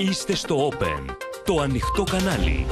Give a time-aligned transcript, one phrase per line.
[0.00, 1.04] Είστε στο Open,
[1.44, 2.66] το ανοιχτό κανάλι.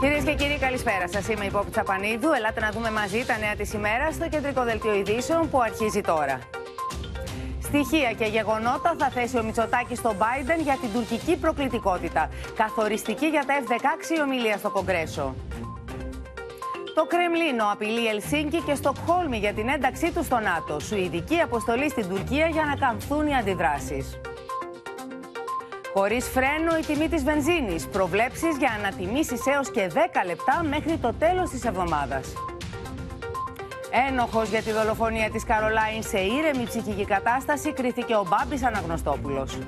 [0.00, 1.28] Κυρίες και κύριοι, καλησπέρα σας.
[1.28, 2.32] Είμαι η Πόπη Τσαπανίδου.
[2.36, 6.38] Ελάτε να δούμε μαζί τα νέα της ημέρα στο κεντρικό δελτίο ειδήσεων που αρχίζει τώρα.
[7.62, 12.30] Στοιχεία και γεγονότα θα θέσει ο Μητσοτάκης στον Biden για την τουρκική προκλητικότητα.
[12.56, 15.34] Καθοριστική για τα F-16 ομιλία στο Κογκρέσο.
[16.94, 20.80] Το Κρεμλίνο απειλεί Ελσίνκι και Στοκχόλμη για την ένταξή του στο ΝΑΤΟ.
[20.80, 24.20] Σουηδική αποστολή στην Τουρκία για να καμφθούν οι αντιδράσεις.
[25.94, 27.86] Χωρίς φρένο η τιμή της βενζίνης.
[27.86, 32.32] Προβλέψεις για ανατιμήσεις έως και 10 λεπτά μέχρι το τέλος της εβδομάδας.
[34.08, 39.58] Ένοχος για τη δολοφονία της Καρολάιν σε ήρεμη ψυχική κατάσταση κρίθηκε ο Μπάμπης Αναγνωστόπουλος.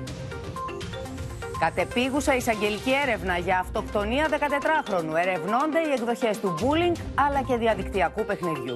[1.59, 5.15] Κατεπίγουσα εισαγγελική έρευνα για αυτοκτονία 14χρονου.
[5.15, 8.75] Ερευνώνται οι εκδοχές του bullying αλλά και διαδικτυακού παιχνιδιού.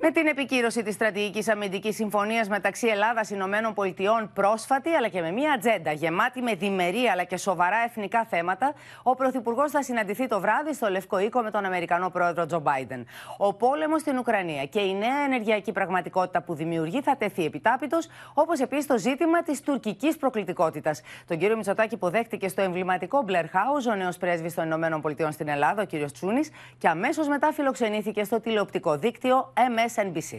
[0.00, 5.20] Με την επικύρωση της στρατηγικής αμυντικής συμφωνίας μεταξύ Ελλάδας και Ηνωμένων Πολιτειών πρόσφατη, αλλά και
[5.20, 10.26] με μια ατζέντα γεμάτη με διμερή αλλά και σοβαρά εθνικά θέματα, ο Πρωθυπουργός θα συναντηθεί
[10.26, 13.06] το βράδυ στο Λευκό Οίκο με τον Αμερικανό πρόεδρο Τζο Μπάιντεν.
[13.36, 18.60] Ο πόλεμος στην Ουκρανία και η νέα ενεργειακή πραγματικότητα που δημιουργεί θα τεθεί επιτάπητος, όπως
[18.60, 21.00] επίσης το ζήτημα της τουρκικής προκλητικότητας.
[21.26, 25.48] Τον κύριο Μητσοτάκη υποδέχτηκε στο εμβληματικό Blair House ο νέος πρέσβης των Ηνωμένων Πολιτειών στην
[25.48, 30.38] Ελλάδα, ο κύριος Τσούνης, και αμέσως μετά φιλοξενήθηκε στο τηλεοπτικό δίκτυο MS MSNBC.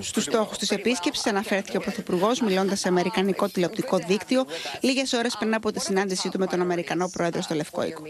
[0.00, 4.44] Στους στόχους της επίσκεψης αναφέρθηκε ο Πρωθυπουργός μιλώντας σε Αμερικανικό τηλεοπτικό δίκτυο
[4.80, 8.02] λίγες ώρες πριν από τη συνάντησή του με τον Αμερικανό Πρόεδρο στο Λευκό Οίκο.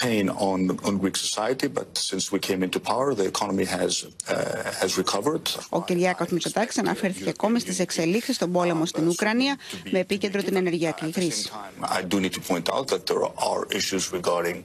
[0.00, 0.06] The first thing I want the American people to know is that Greece as a
[0.06, 0.06] country is back.
[0.06, 0.06] As you know, we went through a very painful financial crisis.
[0.06, 0.06] You know, 10 years um, uh, ago, um, uh, we were still uh, in, uh,
[0.06, 0.06] you know, in a bailout program.
[0.06, 2.78] Uh, this has caused significant pain on, on Greek society, but since we came into
[2.78, 5.48] power, the economy has, uh, has recovered.
[5.68, 9.56] Ο Κυριάκος Μητσοτάκης αναφέρθηκε ακόμη στις εξελίξεις στον πόλεμο στην Ουκρανία
[9.90, 11.50] με επίκεντρο την ενεργειακή κρίση.
[11.82, 14.64] I do need to point out that there are issues regarding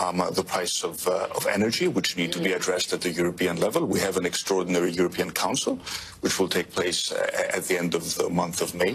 [0.00, 3.56] um, the price of, uh, of energy, which need to be addressed at the European
[3.60, 3.80] level.
[3.86, 5.78] We have an extraordinary European Council,
[6.23, 8.93] which will take place uh, at the end of the month of May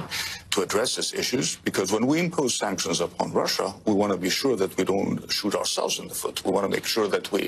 [0.52, 4.30] to address these issues, because when we impose sanctions upon Russia, we want to be
[4.40, 6.36] sure that we don't shoot ourselves in the foot.
[6.46, 7.42] We want to make sure that we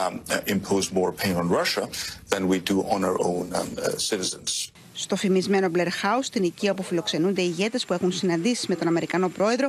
[0.00, 0.14] um,
[0.46, 1.84] impose more pain on Russia
[2.32, 4.70] than we do on our own um, uh, citizens.
[4.98, 8.88] Στο φημισμένο Blair House, την οικία που φιλοξενούνται οι ηγέτε που έχουν συναντήσει με τον
[8.88, 9.68] Αμερικανό πρόεδρο,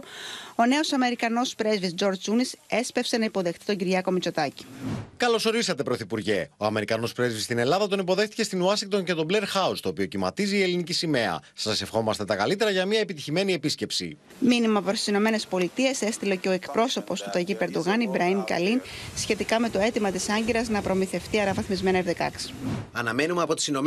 [0.56, 4.64] ο νέος Αμερικανός πρέσβης George Τσούνης έσπευσε να υποδεχτεί τον Κυριάκο Μητσοτάκη.
[5.16, 6.48] Καλώς ορίσατε, Πρωθυπουργέ.
[6.56, 10.06] Ο Αμερικανός πρέσβης στην Ελλάδα τον υποδέχτηκε στην Ουάσιγκτον και τον Blair House, το οποίο
[10.06, 11.40] κυματίζει η ελληνική σημαία.
[11.54, 14.16] Σας ευχόμαστε τα καλύτερα για μια επιτυχημένη επίσκεψη.
[14.38, 18.80] Μήνυμα προς τις ΗΠΑ έστειλε και ο εκπρόσωπος του Ταγί Περντογάν, Ιμπραήμ Καλίν,
[19.16, 22.52] σχετικά με το αίτημα της Άγκυρας να προμηθευτεί αεραβαθμισμένα F-16.
[22.92, 23.80] Αναμένουμε από τις ΗΠΑ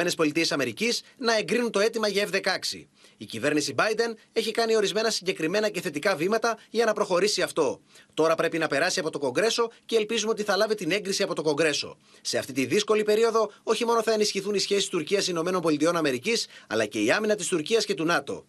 [1.18, 2.86] να εγκρίνουν το αίτημα για F-16.
[3.18, 7.82] Η κυβέρνηση Biden έχει κάνει ορισμένα συγκεκριμένα και θετικά βήματα για να προχωρήσει αυτό.
[8.14, 11.36] Τώρα πρέπει να περάσει από το Κογκρέσο και ελπίζουμε ότι θα λάβει την έγκριση από
[11.36, 11.98] το Κογκρέσο.
[12.22, 15.62] Σε αυτή τη δύσκολη περίοδο, όχι μόνο θα ενισχυθούν οι σχέσεις Τουρκία-ΗΠΑ,
[16.68, 18.46] αλλά και η άμυνα της Τουρκίας και του ΝΑΤΟ.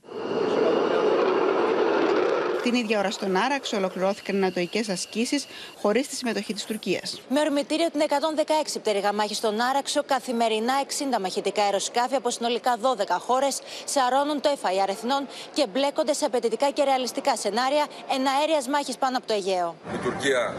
[2.66, 5.46] Την ίδια ώρα στον Άραξ ολοκληρώθηκαν νατοικές ασκήσεις
[5.82, 7.20] χωρίς τη συμμετοχή της Τουρκίας.
[7.28, 10.74] Με ορμητήριο την 116 πτέρυγα μάχη στον Άραξο, καθημερινά
[11.16, 16.70] 60 μαχητικά αεροσκάφη από συνολικά 12 χώρες σαρώνουν το FIR εθνών και μπλέκονται σε απαιτητικά
[16.70, 19.76] και ρεαλιστικά σενάρια εναέρεια μάχης πάνω από το Αιγαίο.
[19.94, 20.54] Η Τουρκία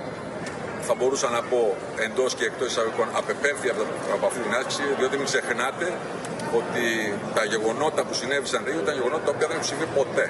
[0.82, 1.76] θα μπορούσα να πω
[2.06, 3.70] εντός και εκτός εισαγωγικών απεπέμφθη
[4.16, 5.88] από αυτή την άσκηση, διότι μην ξεχνάτε
[6.60, 6.86] ότι
[7.36, 10.26] τα γεγονότα που συνέβησαν ήταν γεγονότα τα οποία δεν έχουν συμβεί ποτέ.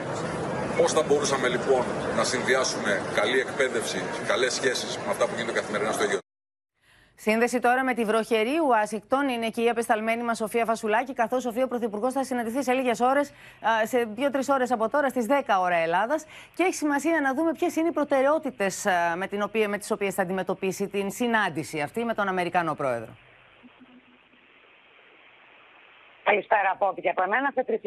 [0.78, 1.84] Πώς θα μπορούσαμε λοιπόν
[2.16, 6.20] να συνδυάσουμε καλή εκπαίδευση, καλές σχέσεις με αυτά που γίνονται καθημερινά στο Αιγαίο;
[7.16, 11.64] Σύνδεση τώρα με τη βροχερή Ουάσιγκτον είναι και η απεσταλμένη μας Σοφία Φασουλάκη, καθώς Σοφία
[11.64, 13.34] ο Πρωθυπουργός θα συναντηθεί σε λίγες ώρες,
[13.84, 16.26] σε δύο-τρεις ώρες από τώρα, στις 10 ώρα Ελλάδας.
[16.56, 18.86] Και έχει σημασία να δούμε ποιες είναι οι προτεραιότητες
[19.16, 19.28] με,
[19.68, 23.12] με τις οποίες θα αντιμετωπίσει την συνάντηση αυτή με τον Αμερικανό Πρόεδρο.
[26.24, 27.52] Καλησπέρα από και από εμένα.
[27.54, 27.78] Σε 3,5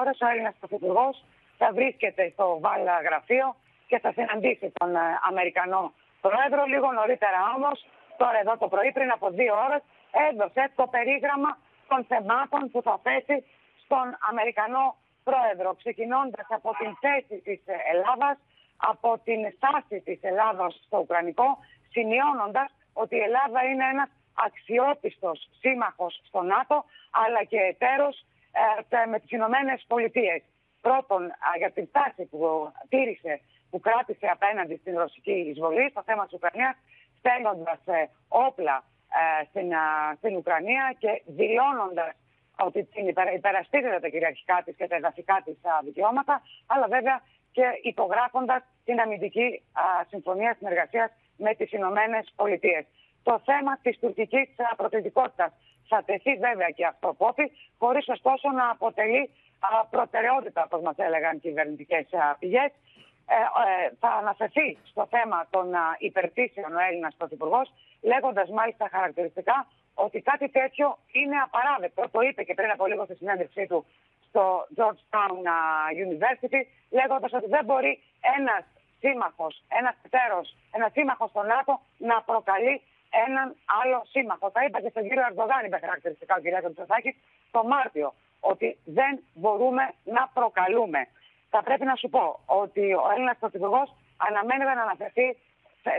[0.00, 1.24] ώρες ο Έλληνας Πρωθυπουργός
[1.60, 3.46] θα βρίσκεται στο Βάλα γραφείο
[3.90, 5.82] και θα συναντήσει τον ε, Αμερικανό
[6.26, 6.60] Πρόεδρο.
[6.72, 7.76] Λίγο νωρίτερα όμως,
[8.20, 9.82] τώρα εδώ το πρωί, πριν από δύο ώρες,
[10.28, 11.50] έδωσε το περίγραμμα
[11.90, 13.36] των θεμάτων που θα θέσει
[13.84, 14.84] στον Αμερικανό
[15.28, 17.60] Πρόεδρο, ξεκινώντας από την θέση της
[17.92, 18.36] Ελλάδας,
[18.90, 21.48] από την στάση της Ελλάδας στο Ουκρανικό,
[21.94, 22.68] σημειώνοντας
[23.02, 24.10] ότι η Ελλάδα είναι ένας
[24.46, 26.76] αξιόπιστος σύμμαχος στο ΝΑΤΟ,
[27.22, 28.14] αλλά και εταίρος
[29.02, 30.42] ε, με τις Ηνωμένες Πολιτείες
[30.80, 31.22] πρώτον
[31.58, 33.40] για την τάση που τήρησε
[33.70, 36.76] που κράτησε απέναντι στην ρωσική εισβολή στο θέμα της Ουκρανίας,
[37.18, 38.84] στέλνοντας ε, όπλα
[39.20, 39.72] ε, στην,
[40.16, 42.12] στην Ουκρανία και δηλώνοντας
[42.58, 47.22] ότι την υπεραστήρεται τα κυριαρχικά της και τα εδαφικά της δικαιώματα, αλλά βέβαια
[47.52, 49.62] και υπογράφοντας την αμυντική
[50.08, 52.84] συμφωνία συνεργασίας με τις Ηνωμένες Πολιτείες.
[53.22, 55.52] Το θέμα της τουρκικής προθετικότητας
[55.88, 59.30] θα τεθεί βέβαια και αυτό πόπι, χωρίς ωστόσο να αποτελεί
[59.90, 62.06] προτεραιότητα, όπως μας έλεγαν κυβερνητικές
[62.38, 62.70] πηγές.
[63.26, 65.66] Ε, ε, θα αναφερθεί στο θέμα των
[65.98, 67.72] υπερτήσεων ο Έλληνας Πρωθυπουργός,
[68.02, 72.08] λέγοντας μάλιστα χαρακτηριστικά ότι κάτι τέτοιο είναι απαράδεκτο.
[72.10, 73.86] Το είπε και πριν από λίγο στη συνέντευξή του
[74.28, 75.34] στο Georgetown
[76.06, 76.60] University,
[76.90, 78.02] λέγοντας ότι δεν μπορεί
[78.38, 78.64] ένας
[79.02, 82.82] σύμμαχος, ένας εταίρος, ένας σύμμαχος στο ΝΑΤΟ να προκαλεί
[83.26, 84.50] έναν άλλο σύμμαχο.
[84.50, 86.64] Θα είπα και στον κύριο Αρδογάν, είπε χαρακτηριστικά ο κ.
[86.68, 87.10] Μητσοτάκη,
[87.50, 91.06] το Μάρτιο, ότι δεν μπορούμε να προκαλούμε.
[91.50, 95.36] Θα πρέπει να σου πω ότι ο Έλληνας Πρωθυπουργός αναμένεται να αναφερθεί,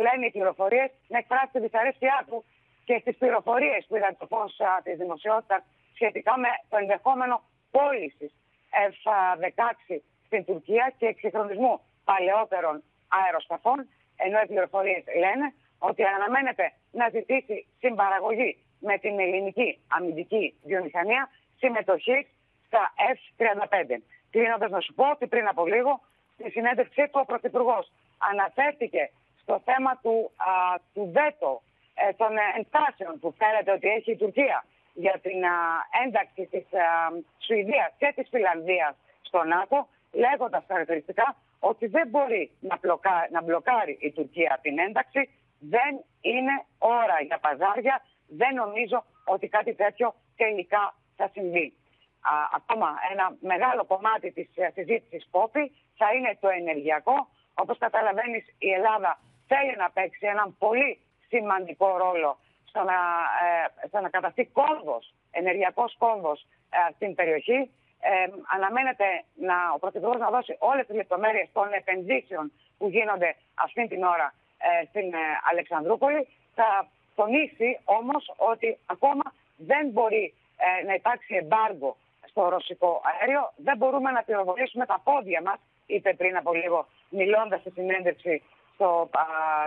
[0.05, 2.43] λένε οι πληροφορίες, να εκφράσει τη δυσαρέσκειά του
[2.85, 5.61] και στις πληροφορίες που είδαν το φως της δημοσιότητας
[5.93, 7.41] σχετικά με το ενδεχόμενο
[7.71, 8.31] πώλησης
[8.93, 17.67] F-16 στην Τουρκία και εξυγχρονισμού παλαιότερων αεροσκαφών, ενώ οι πληροφορίες λένε ότι αναμένεται να ζητήσει
[17.79, 21.29] συμπαραγωγή με την ελληνική αμυντική βιομηχανία
[21.61, 22.19] συμμετοχή
[22.67, 22.83] στα
[23.15, 23.97] F-35.
[24.31, 25.91] Κλείνοντας να σου πω ότι πριν από λίγο
[26.33, 27.91] στη συνέντευξή του ο Πρωθυπουργός
[28.31, 29.03] αναφέρθηκε
[29.41, 30.51] στο θέμα του, α,
[30.93, 31.61] του βέτο
[31.93, 35.55] ε, των ενστάσεων που φαίνεται ότι έχει η Τουρκία για την α,
[36.05, 36.65] ένταξη της
[37.45, 42.79] Σουηδίας και της Φιλανδίας στο ΝΑΤΟ, λέγοντας χαρακτηριστικά ότι δεν μπορεί να,
[43.31, 45.29] να μπλοκάρει η Τουρκία την ένταξη
[45.59, 48.01] δεν είναι ώρα για παζάρια.
[48.27, 51.67] Δεν νομίζω ότι κάτι τέτοιο τελικά θα συμβεί.
[52.31, 55.63] Α, ακόμα ένα μεγάλο κομμάτι της ε, συζήτησης Πόπη
[55.99, 57.17] θα είναι το ενεργειακό.
[57.61, 59.11] Όπως καταλαβαίνεις η Ελλάδα
[59.51, 60.91] θέλει να παίξει έναν πολύ
[61.31, 62.31] σημαντικό ρόλο
[62.69, 62.99] στο να,
[63.45, 66.39] ε, στο να καταστεί κόμβος, ενεργειακός κόμβος
[66.77, 67.59] ε, στην περιοχή.
[68.03, 68.11] Ε,
[68.55, 69.07] αναμένεται
[69.47, 73.35] να, ο Πρωθυπουργός να δώσει όλες τις λεπτομέρειες των επενδύσεων που γίνονται
[73.65, 76.27] αυτή την ώρα ε, στην ε, Αλεξανδρούπολη.
[76.55, 79.25] Θα τονίσει όμως ότι ακόμα
[79.57, 80.33] δεν μπορεί
[80.65, 81.97] ε, να υπάρξει εμπάργκο
[82.29, 83.51] στο ρωσικό αέριο.
[83.55, 88.43] Δεν μπορούμε να πυροβολήσουμε τα πόδια μας, είπε πριν από λίγο μιλώντας στη συνέντευξη
[88.73, 89.09] στο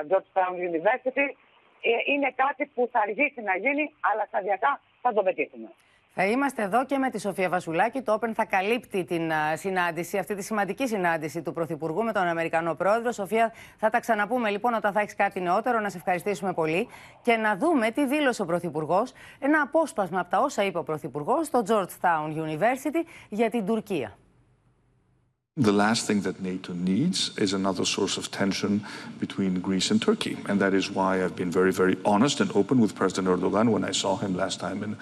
[0.09, 1.27] Georgetown University.
[2.07, 5.69] Είναι κάτι που θα αργήσει να γίνει, αλλά σταδιακά θα το πετύχουμε.
[6.17, 8.03] Θα είμαστε εδώ και με τη Σοφία Βασουλάκη.
[8.03, 12.75] Το Open θα καλύπτει την συνάντηση, αυτή τη σημαντική συνάντηση του Πρωθυπουργού με τον Αμερικανό
[12.75, 13.13] Πρόεδρο.
[13.13, 15.81] Σοφία, θα τα ξαναπούμε λοιπόν όταν θα έχεις κάτι νεότερο.
[15.81, 16.89] Να σε ευχαριστήσουμε πολύ
[17.23, 19.13] και να δούμε τι δήλωσε ο Πρωθυπουργός.
[19.39, 24.17] Ένα απόσπασμα από τα όσα είπε ο Πρωθυπουργός στο Georgetown University για την Τουρκία.
[25.61, 28.73] The last thing that NATO needs is another source of tension
[29.21, 30.37] between Greece and Turkey.
[30.49, 33.85] And that is why I've been very, very honest and open with President Erdogan when
[33.85, 34.97] I saw him last time in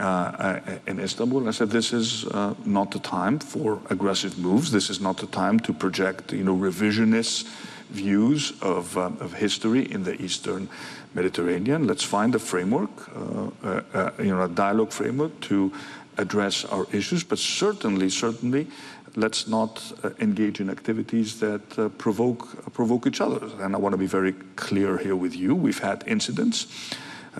[0.00, 1.46] Uh, in Istanbul.
[1.46, 4.70] I said, this is uh, not the time for aggressive moves.
[4.70, 7.44] This is not the time to project, you know, revisionist
[7.90, 10.70] views of, uh, of history in the Eastern
[11.12, 11.86] Mediterranean.
[11.86, 15.70] Let's find a framework, you know, a dialogue framework to
[16.16, 18.68] address our issues, but certainly, certainly,
[19.16, 23.40] let's not uh, engage in activities that uh, provoke uh, provoke each other.
[23.60, 25.54] And I want to be very clear here with you.
[25.54, 26.66] We've had incidents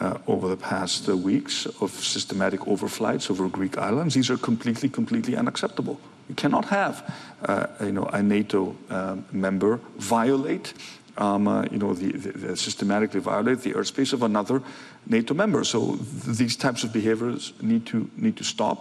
[0.01, 4.13] uh, over the past uh, weeks of systematic overflights over Greek islands.
[4.13, 5.99] These are completely, completely unacceptable.
[6.29, 6.95] You cannot have,
[7.43, 10.73] uh, you know, a NATO um, member violate,
[11.17, 14.61] um, uh, you know, the, the, the, systematically violate the airspace of another
[15.07, 15.63] NATO member.
[15.63, 18.79] So th these types of behaviors need to need to stop.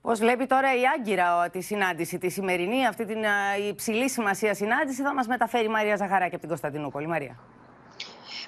[0.00, 3.18] Πώς βλέπει τώρα η Άγκυρα τη συνάντηση, τη σημερινή, αυτή την
[3.68, 7.06] υψηλή σημασία συνάντηση, θα μας μεταφέρει η Μαρία Ζαχαράκη από την Κωνσταντινούπολη.
[7.06, 7.38] Μαρία.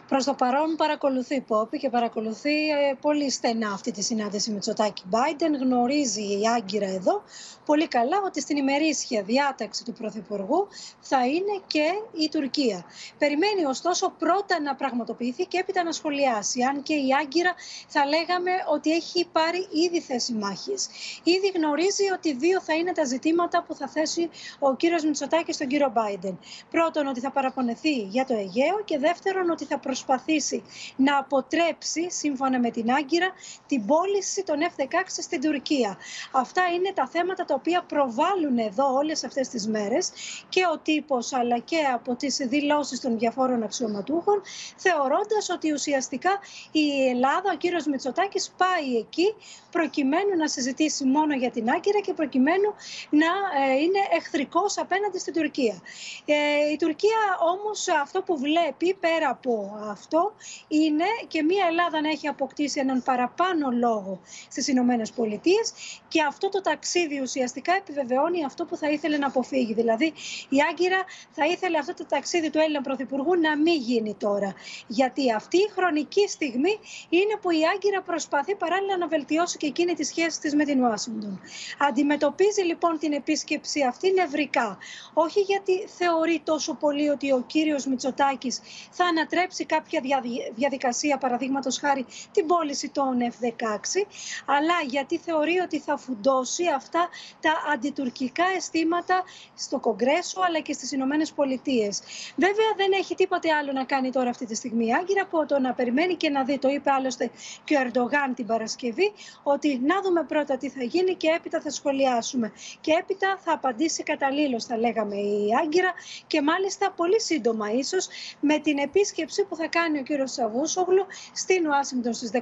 [0.07, 4.59] Προς το παρόν παρακολουθεί η Πόπη και παρακολουθεί ε, πολύ στενά αυτή τη συνάντηση με
[4.59, 5.55] Τσοτάκη Μπάιντεν.
[5.55, 7.24] Γνωρίζει η Άγκυρα εδώ
[7.65, 10.67] πολύ καλά ότι στην ημερήσια διάταξη του Πρωθυπουργού
[11.00, 11.85] θα είναι και
[12.17, 12.85] η Τουρκία.
[13.17, 16.62] Περιμένει ωστόσο πρώτα να πραγματοποιηθεί και έπειτα να σχολιάσει.
[16.62, 17.53] Αν και η Άγκυρα
[17.88, 20.88] θα λέγαμε ότι έχει πάρει ήδη θέση μάχης.
[21.24, 25.67] Ήδη γνωρίζει ότι δύο θα είναι τα ζητήματα που θα θέσει ο κύριος Μητσοτάκης στον
[25.67, 26.39] κύριο Μπάιντεν.
[26.71, 30.64] Πρώτον, ότι θα παραπονεθεί για το Αιγαίο και δεύτερον, ότι θα προσθέσει προσπαθήσει
[30.96, 33.30] να αποτρέψει, σύμφωνα με την Άγκυρα,
[33.68, 35.98] την πώληση των F-16 στην Τουρκία.
[36.32, 40.12] Αυτά είναι τα θέματα τα οποία προβάλλουν εδώ όλες αυτές τις μέρες
[40.50, 44.42] και ο τύπος αλλά και από τις δηλώσεις των διαφόρων αξιωματούχων
[44.75, 46.40] θεωρώντας ότι ουσιαστικά
[46.72, 49.36] η Ελλάδα, ο κύριος Μητσοτάκης πάει εκεί
[49.72, 52.74] προκειμένου να συζητήσει μόνο για την Άγκυρα και προκειμένου
[53.10, 55.82] να ε, είναι εχθρικός απέναντι στην Τουρκία.
[56.25, 56.36] Ε,
[56.72, 57.20] η Τουρκία
[57.54, 60.34] όμως αυτό που βλέπει πέρα από αυτό
[60.68, 65.74] είναι και μια Ελλάδα να έχει αποκτήσει έναν παραπάνω λόγο στις Ηνωμένες Πολιτείες
[66.08, 69.74] και αυτό το ταξίδι ουσιαστικά επιβεβαιώνει αυτό που θα ήθελε να αποφύγει.
[69.74, 70.13] Δηλαδή
[70.50, 74.54] η Άγκυρα θα ήθελε αυτό το ταξίδι του Έλληνα Πρωθυπουργού να μην γίνει τώρα.
[74.88, 79.94] Γιατί αυτή η χρονική στιγμή είναι που η Άγκυρα προσπαθεί παράλληλα να βελτιώσει και εκείνη
[79.94, 81.42] τις σχέσεις της με την Ουάσιγκτον.
[81.77, 84.77] Αντιμετωπίζει λοιπόν την επίσκεψη αυτή νευρικά.
[85.13, 88.62] Όχι γιατί θεωρεί τόσο πολύ ότι ο κύριος Μητσοτάκης
[88.92, 90.22] θα ανατρέψει κάποια
[90.55, 94.05] διαδικασία, παραδείγματος χάρη την πώληση των F-16,
[94.46, 99.24] αλλά γιατί θεωρεί ότι θα φουντώσει αυτά τα αντιτουρκικά αισθήματα
[99.55, 102.01] στο Κογκρέσο αλλά και στις Ηνωμένες Πολιτείες.
[102.36, 105.74] Βέβαια δεν έχει τίποτε άλλο να κάνει τώρα αυτή τη στιγμή Άγκυρα από το να
[105.74, 107.32] περιμένει και να δει, το είπε άλλωστε
[107.63, 109.13] και ο Ερντογάν την Παρασκευή,
[109.44, 112.51] ότι να δούμε πρώτα τι θα γίνει και έπειτα θα σχολιάσουμε.
[112.82, 115.94] Και έπειτα θα απαντήσει καταλήλως, θα λέγαμε η Άγκυρα
[116.27, 118.08] και μάλιστα πολύ σύντομα ίσως
[118.39, 122.39] με την επίσκεψη που θα κάνει ο κύριος Σαβούσογλου στην Ουάσιγκτον στις 18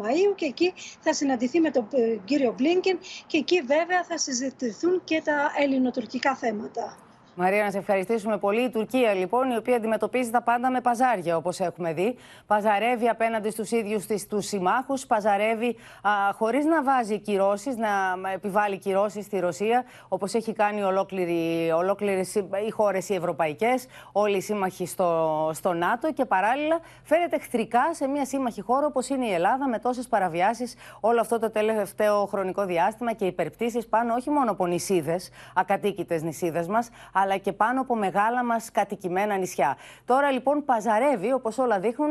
[0.00, 5.00] Μαΐου και εκεί θα συναντηθεί με τον ε, κύριο Μπλίνκεν και εκεί βέβαια θα συζητηθούν
[5.04, 7.07] και τα ελληνοτουρκικά θέματα.
[7.40, 8.60] Μαρία, να σε ευχαριστήσουμε πολύ.
[8.60, 12.16] Η Τουρκία, λοιπόν, η οποία αντιμετωπίζει τα πάντα με παζάρια, όπως έχουμε δει.
[12.46, 15.76] Παζαρεύει απέναντι στους ίδιους τους συμμάχους, παζαρεύει
[16.34, 17.88] χωρίς να βάζει κυρώσεις, να
[18.32, 20.82] επιβάλλει κυρώσεις στη Ρωσία, όπως έχει κάνει
[21.72, 22.20] ολόκληρε
[22.66, 28.06] οι χώρες οι ευρωπαϊκές, όλοι οι σύμμαχοι στο, στο ΝΑΤΟ και παράλληλα φέρεται εχθρικά σε
[28.06, 32.64] μια σύμμαχη χώρα όπως είναι η Ελλάδα, με τόσες παραβιάσεις όλο αυτό το τελευταίο χρονικό
[32.64, 36.88] διάστημα και υπερπτήσεις πάνω όχι μόνο από νησίδες, ακατοίκητες νησίδες μας,
[37.28, 39.76] αλλά και πάνω από μεγάλα μας κατοικημένα νησιά.
[40.04, 42.10] Τώρα λοιπόν παζαρεύει, όπως όλα δείχνουν,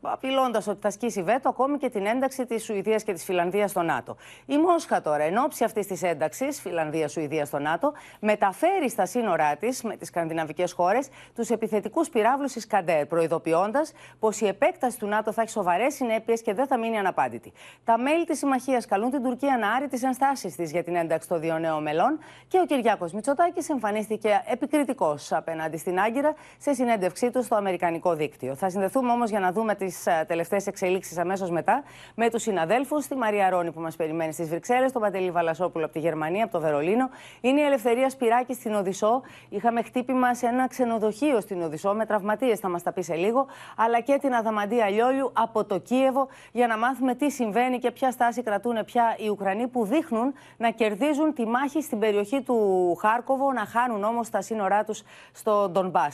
[0.00, 3.82] απειλώντας ότι θα σκίσει βέτο ακόμη και την ένταξη της Σουηδίας και της Φιλανδίας στο
[3.82, 4.16] ΝΑΤΟ.
[4.46, 9.82] Η Μόσχα τώρα, εν ώψη αυτής της ένταξης, Φιλανδία-Σουηδία στο ΝΑΤΟ, μεταφέρει στα σύνορά της
[9.82, 15.42] με τις σκανδιναβικές χώρες τους επιθετικούς πυράβλους Ισκαντέρ, προειδοποιώντας πως η επέκταση του ΝΑΤΟ θα
[15.42, 17.52] έχει σοβαρές συνέπειες και δεν θα μείνει αναπάντητη.
[17.84, 21.28] Τα μέλη της συμμαχίας καλούν την Τουρκία να άρει τις ενστάσεις της για την ένταξη
[21.28, 26.72] των δύο νέων μελών και ο Κυριάκος Μητσοτάκης εμφανίστηκε εμφανίστηκε επικριτικός απέναντι στην Άγκυρα σε
[26.72, 28.54] συνέντευξή του στο Αμερικανικό δίκτυο.
[28.54, 31.82] Θα συνδεθούμε όμως για να δούμε τις ε, τελευταίες εξελίξεις αμέσως μετά
[32.14, 35.94] με τους συναδέλφους, τη Μαρία Ρόνη που μας περιμένει στις Βρυξέλλες, τον Παντελή Βαλασόπουλο από
[35.94, 37.08] τη Γερμανία, από το Βερολίνο.
[37.40, 39.22] Είναι η Ελευθερία Σπυράκη στην Οδυσσό.
[39.48, 43.46] Είχαμε χτύπημα σε ένα ξενοδοχείο στην Οδυσσό με τραυματίες, θα μας τα πει σε λίγο,
[43.76, 48.10] αλλά και την Αδαμαντία Λιόλιου από το Κίεβο για να μάθουμε τι συμβαίνει και ποια
[48.10, 53.52] στάση κρατούν πια οι Ουκρανοί που δείχνουν να κερδίζουν τη μάχη στην περιοχή του Χάρκοβο,
[53.52, 55.02] να χάνουν φτάνουν όμω στα σύνορά τους
[55.32, 56.06] στο Ντομπά.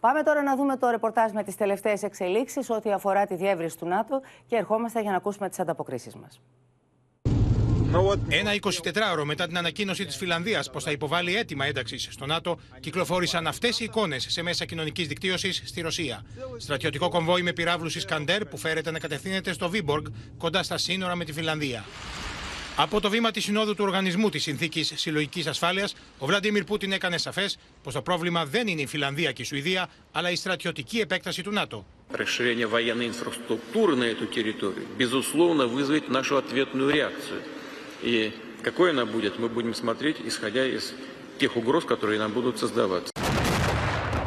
[0.00, 3.86] Πάμε τώρα να δούμε το ρεπορτάζ με τις τελευταίες εξελίξεις ό,τι αφορά τη διεύρυνση του
[3.86, 6.40] ΝΑΤΟ και ερχόμαστε για να ακούσουμε τις ανταποκρίσεις μας.
[8.28, 13.46] Ένα 24ωρο μετά την ανακοίνωση της Φιλανδίας πως θα υποβάλει έτοιμα ένταξης στο ΝΑΤΟ, κυκλοφόρησαν
[13.46, 16.22] αυτές οι εικόνες σε μέσα κοινωνικής δικτύωσης στη Ρωσία.
[16.56, 20.06] Στρατιωτικό κομβόι με πυράβλους Ισκαντέρ που φέρεται να κατευθύνεται στο Βίμποργκ
[20.38, 21.84] κοντά στα σύνορα με τη Φιλανδία.
[22.75, 27.17] Από το βήμα τη Συνόδου του Οργανισμού τη Συνθήκη Συλλογική Ασφάλεια, ο Βλαντίμιρ Πούτιν έκανε
[27.17, 27.49] σαφέ
[27.83, 31.51] πω το πρόβλημα δεν είναι η Φιλανδία και η Σουηδία, αλλά η στρατιωτική επέκταση του
[31.51, 31.85] ΝΑΤΟ.
[32.11, 37.41] Расширение военной инфраструктуры на эту территорию, безусловно, вызовет нашу ответную реакцию.
[38.01, 38.31] И
[38.63, 40.93] какой она будет, мы будем смотреть, исходя из
[41.37, 43.11] тех угроз, которые нам будут создаваться.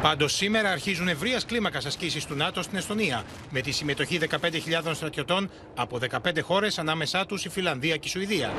[0.02, 5.50] Πάντως, σήμερα αρχίζουν ευρείας κλίμακας ασκήσεις του ΝΑΤΟ στην Εστονία, με τη συμμετοχή 15.000 στρατιωτών
[5.74, 8.52] από 15 χώρες, ανάμεσά τους η Φιλανδία και η Σουηδία.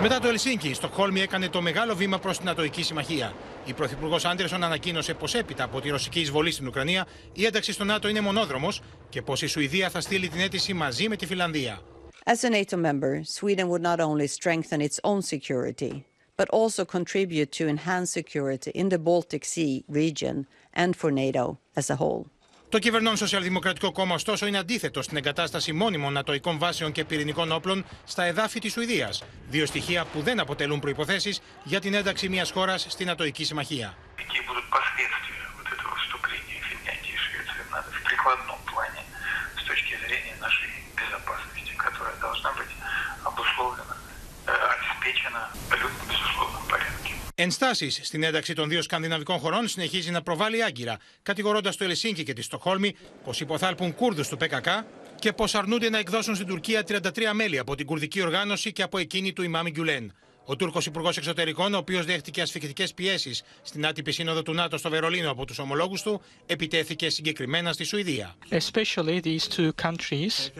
[0.00, 3.32] Μετά το Ελσίνκι, η Στοκχόλμη έκανε το μεγάλο βήμα προς την Νατοική Συμμαχία.
[3.64, 7.84] Η Πρωθυπουργός Άντερσον ανακοίνωσε πως έπειτα από τη ρωσική εισβολή στην Ουκρανία, η ένταξη στο
[7.84, 11.80] ΝΑΤΟ είναι μονόδρομος και πως η Σουηδία θα στείλει την αίτηση μαζί με τη Φιλανδία.
[12.26, 16.04] As a NATO member, Sweden would not only strengthen its own security,
[16.39, 20.35] but also contribute to enhance security in the Baltic Sea region
[20.73, 22.25] and for NATO as a whole.
[22.69, 27.85] Το κυβερνών Σοσιαλδημοκρατικό Κόμμα, ωστόσο, είναι αντίθετο στην εγκατάσταση μόνιμων νατοικών βάσεων και πυρηνικών όπλων
[28.05, 29.13] στα εδάφη τη Σουηδία.
[29.49, 33.97] Δύο στοιχεία που δεν αποτελούν προποθέσει για την ένταξη μια χώρα στην Νατοική Συμμαχία.
[43.29, 43.92] обусловлена,
[45.03, 47.13] обеспечена абсолютно безусловном порядке.
[47.35, 52.33] Ενστάσει στην ένταξη των δύο σκανδιναβικών χωρών συνεχίζει να προβάλλει άγκυρα, κατηγορώντα το Ελσίνκι και
[52.33, 54.67] τη Στοχόλμη πω υποθάλπουν Κούρδου του ΠΚΚ
[55.19, 56.99] και πω αρνούνται να εκδώσουν στην Τουρκία 33
[57.33, 60.13] μέλη από την κουρδική οργάνωση και από εκείνη του Ιμάμι Γκιουλέν.
[60.46, 64.90] Ο Τούρκος Υπουργός Εξωτερικών, ο οποίος δέχτηκε ασφικτικέ πιέσεις στην άτυπη σύνοδο του ΝΑΤΟ στο
[64.90, 68.34] Βερολίνο από τους ομολόγους του, επιτέθηκε συγκεκριμένα στη Σουηδία.
[68.50, 70.50] Especially these two countries,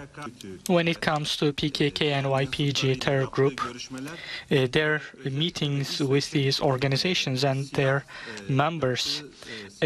[0.69, 5.01] when it comes to PKK and YPG terror group, uh, their
[5.43, 8.05] meetings with these organizations and their
[8.49, 9.23] members,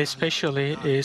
[0.05, 1.03] especially uh,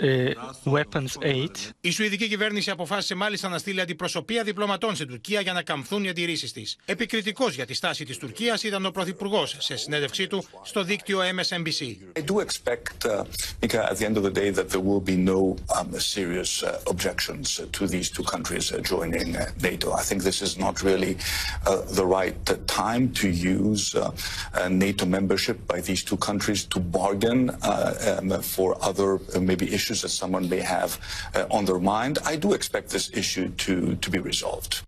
[0.00, 1.50] Sweden's weapons aid.
[1.80, 6.08] Η Σουηδική κυβέρνηση αποφάσισε μάλιστα να στείλει αντιπροσωπεία διπλωματών στην Τουρκία για να καμφθούν οι
[6.08, 6.62] αντιρρήσει τη.
[6.84, 11.96] Επικριτικό για τη στάση τη Τουρκία ήταν ο Πρωθυπουργό σε συνέντευξή του στο δίκτυο MSNBC.
[12.18, 13.24] I do expect, uh,
[13.62, 15.40] Mika, at the end of the day, that there will be no
[15.76, 19.86] um, serious uh, objections to these two countries uh, joining uh, NATO.
[20.00, 23.28] I think this is not really uh, the right uh, time to
[23.58, 29.10] use uh, uh, NATO membership by these two countries to bargain uh, um, for other
[29.16, 30.90] uh, maybe issues that someone may have
[31.34, 32.14] uh, on their mind.
[32.32, 34.82] I do expect this issue to, to be resolved.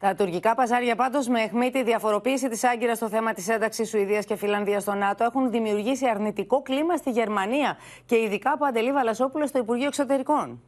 [0.00, 4.24] Τα τουρκικά παζάρια πάντως με αιχμή τη διαφοροποίηση της Άγκυρας στο θέμα της ένταξης Σουηδίας
[4.24, 9.46] και Φιλανδίας στο ΝΑΤΟ έχουν δημιουργήσει αρνητικό κλίμα στη Γερμανία και ειδικά από Αντελή Βαλασόπουλο
[9.46, 10.60] στο Υπουργείο Εξωτερικών.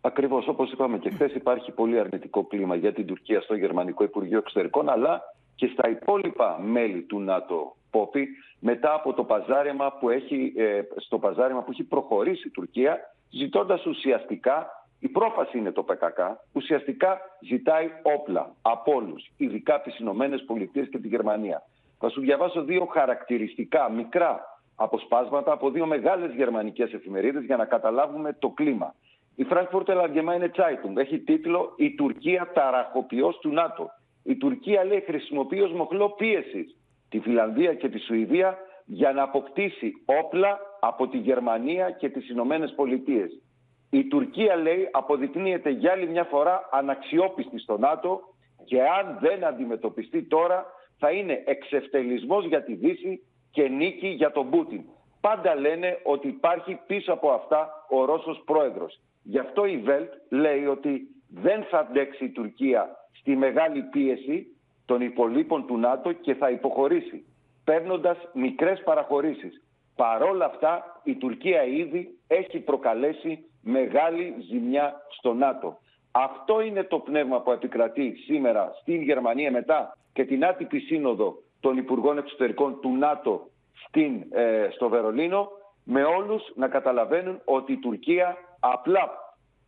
[0.00, 4.38] Ακριβώς όπως είπαμε και χθες, υπάρχει πολύ αρνητικό κλίμα για την Τουρκία στο Γερμανικό Υπουργείο
[4.38, 5.22] Εξωτερικών, αλλά
[5.54, 7.76] και στα υπόλοιπα μέλη του ΝΑΤΟ.
[7.90, 8.28] Πόπη,
[8.66, 12.98] μετά από το παζάρεμα που έχει, ε, στο παζάρεμα που έχει προχωρήσει η Τουρκία,
[13.30, 16.18] ζητώντας ουσιαστικά, η πρόφαση είναι το ΠΚΚ,
[16.52, 21.62] ουσιαστικά ζητάει όπλα από όλους, ειδικά από τις Ηνωμένες Πολιτείες και τη Γερμανία.
[21.98, 28.32] Θα σου διαβάσω δύο χαρακτηριστικά, μικρά αποσπάσματα από δύο μεγάλες γερμανικές εφημερίδες για να καταλάβουμε
[28.38, 28.94] το κλίμα.
[29.34, 33.90] Η Frankfurter Allgemeine Zeitung έχει τίτλο «Η Τουρκία ταραχοποιός του ΝΑΤΟ».
[34.22, 36.76] Η Τουρκία λέει χρησιμοποιεί ως μοχλό πίεσης
[37.14, 39.92] τη Φιλανδία και τη Σουηδία για να αποκτήσει
[40.22, 43.42] όπλα από τη Γερμανία και τις Ηνωμένες Πολιτείες.
[43.90, 48.20] Η Τουρκία λέει αποδεικνύεται για άλλη μια φορά αναξιόπιστη στο ΝΑΤΟ
[48.64, 50.66] και αν δεν αντιμετωπιστεί τώρα
[50.98, 54.82] θα είναι εξευτελισμός για τη Δύση και νίκη για τον Πούτιν.
[55.20, 59.00] Πάντα λένε ότι υπάρχει πίσω από αυτά ο Ρώσος πρόεδρος.
[59.22, 64.46] Γι' αυτό η Βέλτ λέει ότι δεν θα αντέξει η Τουρκία στη μεγάλη πίεση
[64.84, 67.24] των υπολείπων του ΝΑΤΟ και θα υποχωρήσει,
[67.64, 69.62] παίρνοντας μικρές παραχωρήσεις.
[69.96, 75.78] Παρόλα αυτά, η Τουρκία ήδη έχει προκαλέσει μεγάλη ζημιά στο ΝΑΤΟ.
[76.10, 81.76] Αυτό είναι το πνεύμα που επικρατεί σήμερα στην Γερμανία μετά και την άτυπη σύνοδο των
[81.76, 83.48] Υπουργών Εξωτερικών του ΝΑΤΟ
[83.86, 85.48] στην, ε, στο Βερολίνο,
[85.84, 89.10] με όλους να καταλαβαίνουν ότι η Τουρκία απλά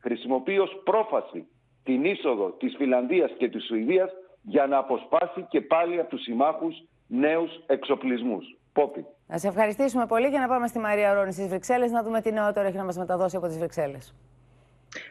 [0.00, 1.48] χρησιμοποιεί ως πρόφαση
[1.85, 4.11] την είσοδο της Φιλανδίας και της Σουηδίας
[4.48, 8.56] για να αποσπάσει και πάλι από τους συμμάχους νέους εξοπλισμούς.
[8.72, 9.06] Πόπι.
[9.26, 12.32] Να σε ευχαριστήσουμε πολύ και να πάμε στη Μαρία Ρόνη στις Βρυξέλλες να δούμε τι
[12.32, 14.14] νεότερο έχει να μας μεταδώσει από τις Βρυξέλλες.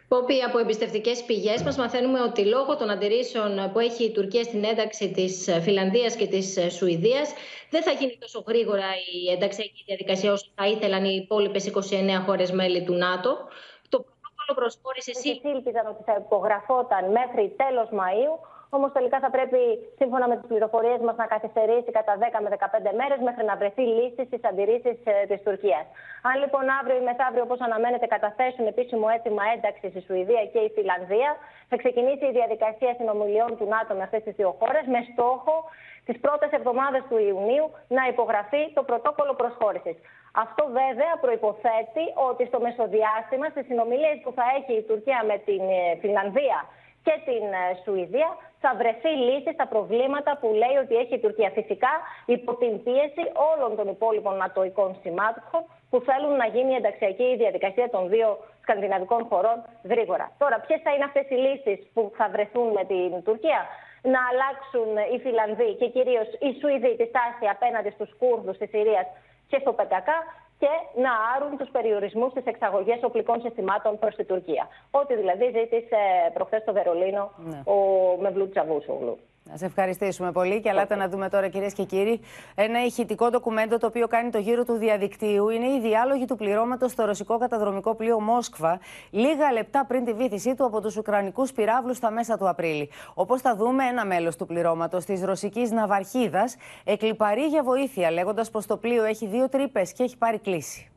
[0.07, 4.63] Πόπι, από εμπιστευτικές πηγές μας μαθαίνουμε ότι λόγω των αντιρρήσεων που έχει η Τουρκία στην
[4.63, 7.33] ένταξη της Φιλανδίας και της Σουηδίας,
[7.69, 12.51] δεν θα γίνει τόσο γρήγορα η ενταξιακή διαδικασία όσο θα ήθελαν οι υπόλοιπες 29 χώρες
[12.51, 13.31] μέλη του ΝΑΤΟ.
[13.89, 18.35] Το πρωτόκολλο προσχώρησης ήλπιζαν ότι θα υπογραφόταν μέχρι τέλος Μαΐου,
[18.77, 19.59] Όμως τελικά θα πρέπει,
[19.99, 23.83] σύμφωνα με τις πληροφορίες μας, να καθυστερήσει κατά 10 με 15 μέρες μέχρι να βρεθεί
[23.97, 25.85] λύση στις αντιρρήσεις ε, της Τουρκίας.
[26.29, 30.69] Αν λοιπόν αύριο ή μεθαύριο, όπως αναμένεται, καταθέσουν επίσημο αίτημα ένταξη η Σουηδία και η
[30.75, 31.31] Φιλανδία,
[31.69, 35.55] θα ξεκινήσει η διαδικασία συνομιλιών του ΝΑΤΟ με αυτές τις δύο χώρες με στόχο
[36.07, 37.65] τις πρώτες εβδομάδες του Ιουνίου
[37.97, 39.97] να υπογραφεί το πρωτόκολλο προσχώρησης.
[40.43, 45.63] Αυτό βέβαια προποθέτει ότι στο μεσοδιάστημα, στι συνομιλίε που θα έχει η Τουρκία με την
[45.79, 46.59] ε, Φιλανδία
[47.05, 48.29] και την ε, Σουηδία
[48.65, 51.49] θα βρεθεί λύση στα προβλήματα που λέει ότι έχει η Τουρκία.
[51.59, 51.93] Φυσικά
[52.35, 57.87] υπό την πίεση όλων των υπόλοιπων νατοικών συμμάχων που θέλουν να γίνει η ενταξιακή διαδικασία
[57.95, 58.29] των δύο
[58.63, 59.57] σκανδιναβικών χωρών
[59.91, 60.25] γρήγορα.
[60.41, 63.61] Τώρα, ποιες θα είναι αυτές οι λύσεις που θα βρεθούν με την Τουρκία;
[64.13, 69.07] Να αλλάξουν οι Φιλανδοί και κυρίως οι Σουηδοί τη στάση απέναντι στους Κούρδους της Συρίας
[69.49, 70.09] και στο ΠΚΚ
[70.59, 74.67] και να άρουν τους περιορισμούς στι εξαγωγέ οπλικών συστημάτων προς την Τουρκία.
[74.91, 75.97] Ό,τι δηλαδή ζήτησε
[76.33, 77.61] προχθές στο Βερολίνο ναι.
[77.65, 77.75] ο
[78.21, 79.17] Μευλού Τσαβούσογλου.
[79.49, 82.19] Να σε ευχαριστήσουμε πολύ και ελάτε να δούμε τώρα κυρίες και κύριοι
[82.55, 85.49] ένα ηχητικό ντοκουμέντο το οποίο κάνει το γύρο του διαδικτύου.
[85.49, 88.79] Είναι η διάλογη του πληρώματος στο ρωσικό καταδρομικό πλοίο Μόσκβα
[89.09, 92.89] λίγα λεπτά πριν τη βήθησή του από τους Ουκρανικούς πυράβλους στα μέσα του Απρίλη.
[93.13, 98.65] Όπως θα δούμε, ένα μέλος του πληρώματος της ρωσικής Ναυαρχίδας εκλυπαρεί για βοήθεια λέγοντας πως
[98.65, 100.91] το πλοίο έχει δύο τρύπες και έχει πάρει κλίση.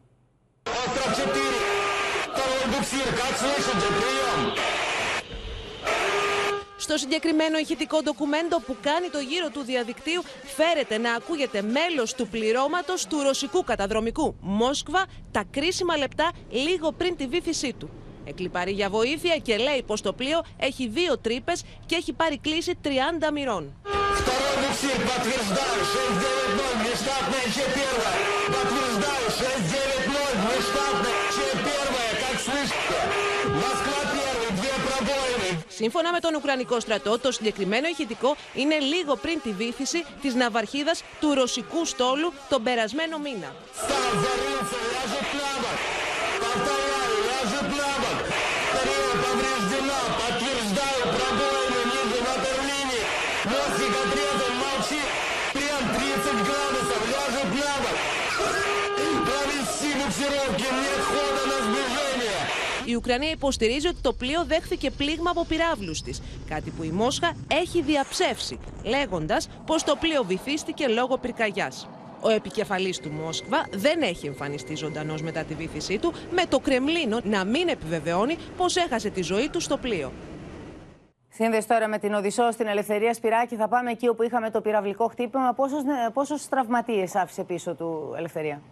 [6.88, 10.22] Στο συγκεκριμένο ηχητικό ντοκουμέντο που κάνει το γύρο του διαδικτύου
[10.56, 17.16] φέρεται να ακούγεται μέλος του πληρώματος του ρωσικού καταδρομικού Μόσκβα τα κρίσιμα λεπτά λίγο πριν
[17.16, 17.90] τη βήθησή του.
[18.24, 22.78] Εκλυπαρεί για βοήθεια και λέει πως το πλοίο έχει δύο τρύπες και έχει πάρει κλίση
[22.84, 22.88] 30
[23.32, 23.74] μοιρών.
[35.80, 41.02] Σύμφωνα με τον Ουκρανικό στρατό, το συγκεκριμένο ηχητικό είναι λίγο πριν τη βήθηση της ναυαρχίδας
[41.20, 43.54] του ρωσικού στόλου τον περασμένο μήνα.
[62.90, 67.32] Η Ουκρανία υποστηρίζει ότι το πλοίο δέχθηκε πλήγμα από πυράβλους της, κάτι που η Μόσχα
[67.52, 71.88] έχει διαψεύσει, λέγοντας πως το πλοίο βυθίστηκε λόγω πυρκαγιάς.
[72.20, 77.20] Ο επικεφαλής του Μόσκβα δεν έχει εμφανιστεί ζωντανός μετά τη βήθησή του, με το Κρεμλίνο
[77.24, 80.12] να μην επιβεβαιώνει πως έχασε τη ζωή του στο πλοίο.
[81.28, 83.56] Σύνδεση τώρα με την Οδυσσό στην Ελευθερία Σπυράκη.
[83.56, 85.54] Θα πάμε εκεί όπου είχαμε το πυραυλικό χτύπημα.
[86.12, 88.62] Πόσους, τραυματίες άφησε πίσω του Ελευθερία;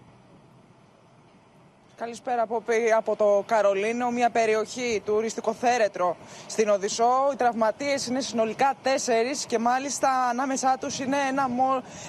[1.98, 2.62] Καλησπέρα από,
[2.96, 7.28] από το Καρολίνο, μια περιοχή τουριστικό θέρετρο στην Οδυσσό.
[7.32, 11.48] Οι τραυματίες είναι συνολικά τέσσερις και μάλιστα ανάμεσά τους είναι ένα,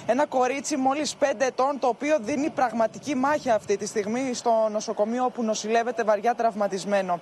[0.06, 5.24] ένα κορίτσι μόλις πέντε ετών το οποίο δίνει πραγματική μάχη αυτή τη στιγμή στο νοσοκομείο
[5.24, 7.20] όπου νοσηλεύεται βαριά τραυματισμένο.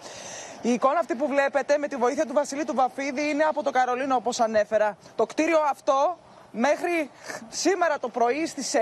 [0.63, 3.71] Η εικόνα αυτή που βλέπετε με τη βοήθεια του Βασιλή του Βαφίδη είναι από το
[3.71, 4.97] Καρολίνο όπως ανέφερα.
[5.17, 6.19] Το κτίριο αυτό
[6.51, 7.11] μέχρι
[7.49, 8.79] σήμερα το πρωί στις 9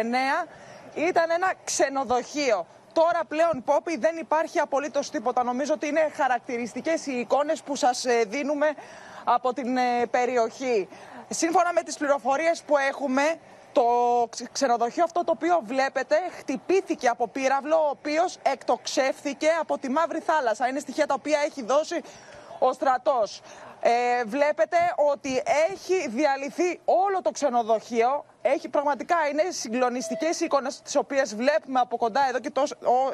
[0.95, 2.67] ήταν ένα ξενοδοχείο.
[2.95, 5.43] Τώρα πλέον, Πόπι, δεν υπάρχει απολύτως τίποτα.
[5.43, 8.75] Νομίζω ότι είναι χαρακτηριστικές οι εικόνες που σας δίνουμε
[9.25, 9.79] από την
[10.11, 10.89] περιοχή.
[11.29, 13.23] Σύμφωνα με τις πληροφορίες που έχουμε,
[13.73, 13.85] το
[14.53, 20.69] ξενοδοχείο αυτό το οποίο βλέπετε χτυπήθηκε από πύραυλο, ο οποίος εκτοξεύθηκε από τη Μαύρη Θάλασσα.
[20.69, 22.01] Είναι στοιχεία τα οποία έχει δώσει
[22.59, 23.41] ο στρατός.
[23.81, 24.77] Ε, βλέπετε
[25.13, 28.25] ότι έχει διαλυθεί όλο το ξενοδοχείο.
[28.47, 32.51] Έχει πραγματικά είναι συγκλονιστικές οι εικόνες τις οποίες βλέπουμε από κοντά εδώ και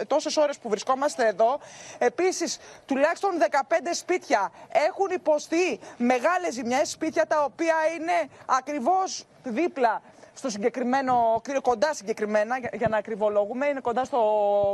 [0.06, 1.60] τόσες ώρες που βρισκόμαστε εδώ.
[1.98, 6.90] Επίσης, τουλάχιστον 15 σπίτια έχουν υποστεί μεγάλες ζημιές.
[6.90, 10.02] Σπίτια τα οποία είναι ακριβώς δίπλα
[10.34, 14.20] στο συγκεκριμένο, κοντά συγκεκριμένα, για να ακριβολογούμε, είναι κοντά στο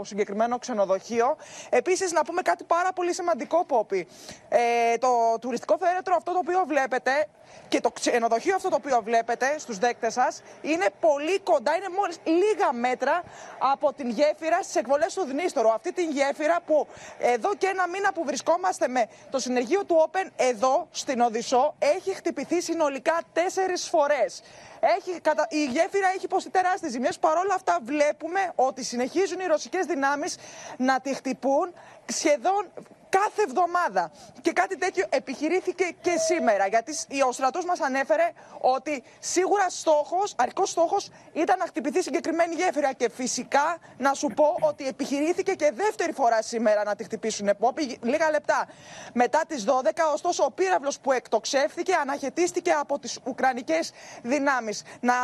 [0.04, 1.36] συγκεκριμένο ξενοδοχείο.
[1.68, 4.08] Επίσης, να πούμε κάτι πάρα πολύ σημαντικό, Πόπι.
[4.48, 5.08] Ε, το
[5.40, 7.28] τουριστικό φέρετρο αυτό το οποίο βλέπετε
[7.68, 12.18] και το ξενοδοχείο αυτό το οποίο βλέπετε στους δέκτες σας είναι πολύ κοντά, είναι μόλις
[12.24, 13.22] λίγα μέτρα
[13.58, 15.70] από την γέφυρα στις εκβολές του Δνίστορο.
[15.70, 16.86] Αυτή την γέφυρα που
[17.18, 22.14] εδώ και ένα μήνα που βρισκόμαστε με το συνεργείο του Open εδώ στην Οδυσσό έχει
[22.14, 24.42] χτυπηθεί συνολικά τέσσερις φορές.
[24.80, 27.18] Έχει, η γέφυρα έχει υποστεί τεράστιες ζημιές.
[27.18, 30.36] Παρ' όλα αυτά, βλέπουμε ότι συνεχίζουν οι ρωσικές δυνάμεις
[30.76, 31.74] να τη χτυπούν
[32.06, 32.72] σχεδόν
[33.18, 34.10] κάθε εβδομάδα.
[34.40, 36.66] Και κάτι τέτοιο επιχειρήθηκε και σήμερα.
[36.66, 36.92] Γιατί
[37.28, 38.26] ο στρατός μας ανέφερε
[38.60, 42.92] ότι σίγουρα στόχος, αρχικό στόχος ήταν να χτυπηθεί συγκεκριμένη γέφυρα.
[42.92, 47.98] Και φυσικά να σου πω ότι επιχειρήθηκε και δεύτερη φορά σήμερα να τη χτυπήσουν επόπη.
[48.02, 48.68] Λίγα λεπτά
[49.12, 49.70] μετά τις 12,
[50.12, 54.82] ωστόσο ο πύραυλος που εκτοξεύθηκε αναχαιτίστηκε από τις Ουκρανικές δυνάμεις.
[55.00, 55.14] Να,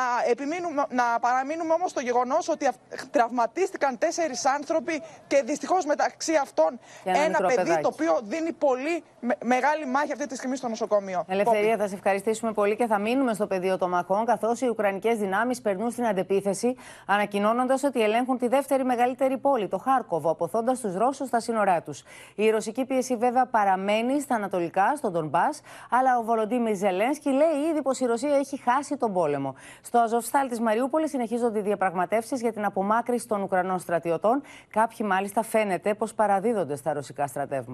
[0.89, 2.69] να παραμείνουμε όμως στο γεγονός ότι
[3.11, 9.05] τραυματίστηκαν τέσσερις άνθρωποι και δυστυχώς μεταξύ αυτών ένα παιδί το οποίο δίνει πολύ
[9.45, 11.25] μεγάλη μάχη αυτή τη στιγμή στο νοσοκομείο.
[11.29, 15.19] Ελευθερία, θα σε ευχαριστήσουμε πολύ και θα μείνουμε στο πεδίο των μαχών, καθώς οι Ουκρανικές
[15.19, 20.95] δυνάμεις περνούν στην αντεπίθεση, ανακοινώνοντας ότι ελέγχουν τη δεύτερη μεγαλύτερη πόλη, το Χάρκοβο, αποθώντας τους
[20.95, 22.03] Ρώσους στα σύνορά τους.
[22.35, 25.49] Η ρωσική πίεση βέβαια παραμένει στα ανατολικά, στον Ντομπά,
[25.91, 29.55] αλλά ο Βολοντίμι Ζελένσκι λέει ήδη πως η Ρωσία έχει χάσει τον πόλεμο.
[29.83, 34.43] Στο Αζοφστάλ της Μαριούπολης συνεχίζονται οι διαπραγματεύσεις για την απομάκρυση των Ουκρανών στρατιωτών.
[34.71, 37.72] Κάποιοι μάλιστα φαίνεται πως παραδίδονται στα ρωσικά στρατεύματα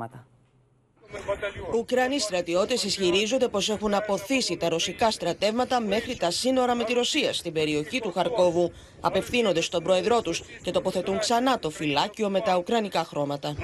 [1.75, 7.33] Ουκρανοί στρατιώτε ισχυρίζονται πω έχουν αποθήσει τα ρωσικά στρατεύματα μέχρι τα σύνορα με τη Ρωσία
[7.33, 8.71] στην περιοχή του Χαρκόβου.
[9.01, 13.55] Απευθύνονται στον πρόεδρό του και τοποθετούν ξανά το φυλάκιο με τα ουκρανικά χρώματα.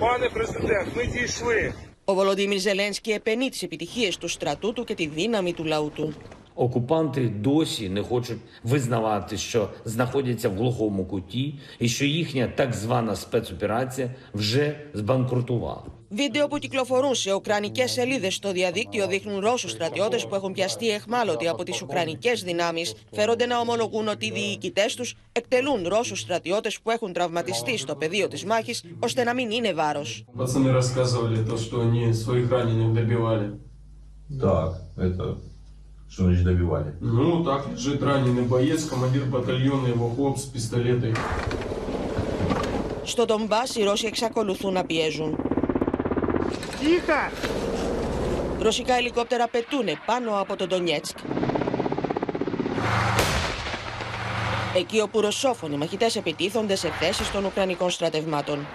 [0.00, 1.83] Пане президент, ми дійшли.
[2.04, 6.14] Ο Βολοντίμιρ Ζελένσκι επενεί τι επιτυχίε του στρατού του και τη δύναμη του λαού του.
[6.54, 13.16] Окупанти досі не хочуть визнавати, що знаходяться в глухому куті, і що їхня так звана
[13.16, 15.93] спецоперація вже збанкрутувала.
[16.14, 21.48] Βίντεο που κυκλοφορούν σε ουκρανικέ σελίδε στο διαδίκτυο δείχνουν Ρώσου στρατιώτε που έχουν πιαστεί εχμάλωτοι
[21.48, 22.84] από τι ουκρανικέ δυνάμει.
[23.12, 28.28] Φέρονται να ομολογούν ότι οι διοικητέ του εκτελούν Ρώσου στρατιώτε που έχουν τραυματιστεί στο πεδίο
[28.28, 30.02] τη μάχη ώστε να μην είναι βάρο.
[30.36, 33.48] Пацаны рассказывали то, что они своих раненых добивали.
[34.40, 35.24] Так, это
[36.12, 36.94] что значит добивали?
[37.00, 41.14] Ну, так лежит раненый боец, командир батальона, его хлоп с пистолетой.
[43.02, 45.36] Στο Ντομπάς οι Ρώσοι εξακολουθούν να πιέζουν.
[46.79, 47.31] Τихα!
[48.59, 51.17] Ρωσικά ελικόπτερα πετούν πάνω από τον Ντονιέτσκ.
[54.75, 58.67] Εκεί όπου ρωσόφωνοι μαχητές επιτίθονται σε θέσεις των Ουκρανικών στρατευμάτων.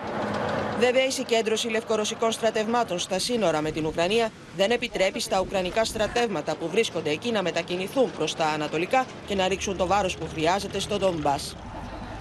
[0.78, 6.56] Βέβαια, η συγκέντρωση λευκορωσικών στρατευμάτων στα σύνορα με την Ουκρανία δεν επιτρέπει στα Ουκρανικά στρατεύματα
[6.56, 10.78] που βρίσκονται εκεί να μετακινηθούν προς τα ανατολικά και να ρίξουν το βάρος που χρειάζεται
[10.78, 11.56] στο Ντομπάς.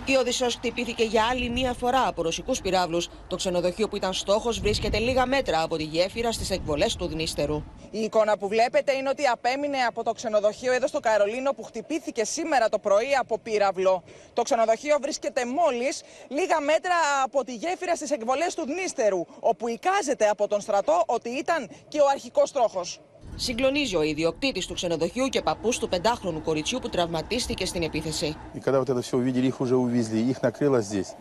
[0.09, 3.09] Η Οδυσσός χτυπήθηκε για άλλη μία φορά από ρωσικούς πυράβλους.
[3.27, 7.63] Το ξενοδοχείο που ήταν στόχος βρίσκεται λίγα μέτρα από τη γέφυρα στις εκβολές του Δνήστερου.
[7.91, 12.23] Η εικόνα που βλέπετε είναι ότι απέμεινε από το ξενοδοχείο εδώ στο Καρολίνο που χτυπήθηκε
[12.23, 14.03] σήμερα το πρωί από πύραυλο.
[14.33, 20.27] Το ξενοδοχείο βρίσκεται μόλις λίγα μέτρα από τη γέφυρα στις εκβολές του Δνήστερου, όπου εικάζεται
[20.29, 22.99] από τον στρατό ότι ήταν και ο αρχικός στόχος.
[23.38, 28.36] Συγκλονίζει ο ιδιοκτήτη του ξενοδοχείου και παππού του πεντάχρονου κοριτσιού που τραυματίστηκε στην επίθεση.
[28.54, 31.14] И когда вот это все увидели, их уже увезли, их накрыло здесь.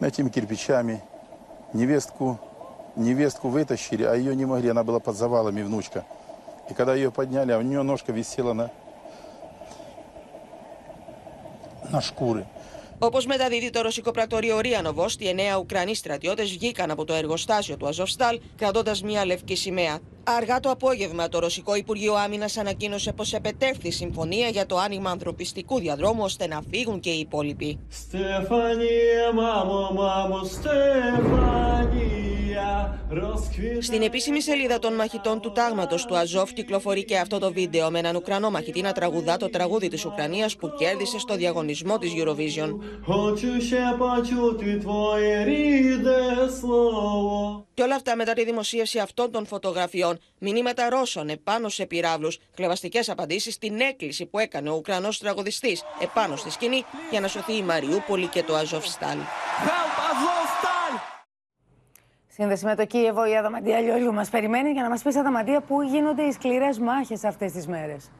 [0.00, 1.02] Этими кирпичами.
[1.72, 2.38] Невестку,
[2.96, 6.04] невестку вытащили, а ее не могли, она была под завалами, внучка.
[6.70, 8.70] И когда ее подняли, а у нее ножка висела на,
[11.90, 12.46] на шкуры.
[12.99, 17.87] Όπως μεταδίδει το ρωσικό πρακτορείο Ρία Νοβόστη, εννέα Ουκρανοί στρατιώτες βγήκαν από το εργοστάσιο του
[17.87, 19.99] Αζοφστάλ κρατώντας μια λευκή σημαία.
[20.23, 25.79] Αργά το απόγευμα, το Ρωσικό Υπουργείο Άμυνας ανακοίνωσε πως επετεύχθη συμφωνία για το άνοιγμα ανθρωπιστικού
[25.79, 27.79] διαδρόμου ώστε να φύγουν και οι υπόλοιποι.
[33.81, 37.99] Στην επίσημη σελίδα των μαχητών του τάγματος του Αζόφ κυκλοφορεί και αυτό το βίντεο με
[37.99, 42.77] έναν Ουκρανό μαχητή να τραγουδά το τραγούδι της Ουκρανίας που κέρδισε στο διαγωνισμό της Eurovision.
[47.73, 53.09] Και όλα αυτά μετά τη δημοσίευση αυτών των φωτογραφιών, μηνύματα Ρώσων επάνω σε πυράβλους, κλεβαστικές
[53.09, 57.61] απαντήσεις στην έκκληση που έκανε ο Ουκρανός τραγουδιστής επάνω στη σκηνή για να σωθεί η
[57.61, 59.17] Μαριούπολη και το Αζοφστάλ.
[62.35, 65.81] Σύνδεση με το Κίεβο, η Αδαμαντία Λιόλιου μας περιμένει για να μας πει, Αδαμαντία, πού
[65.81, 68.11] γίνονται οι σκληρές μάχες αυτές τις μέρες.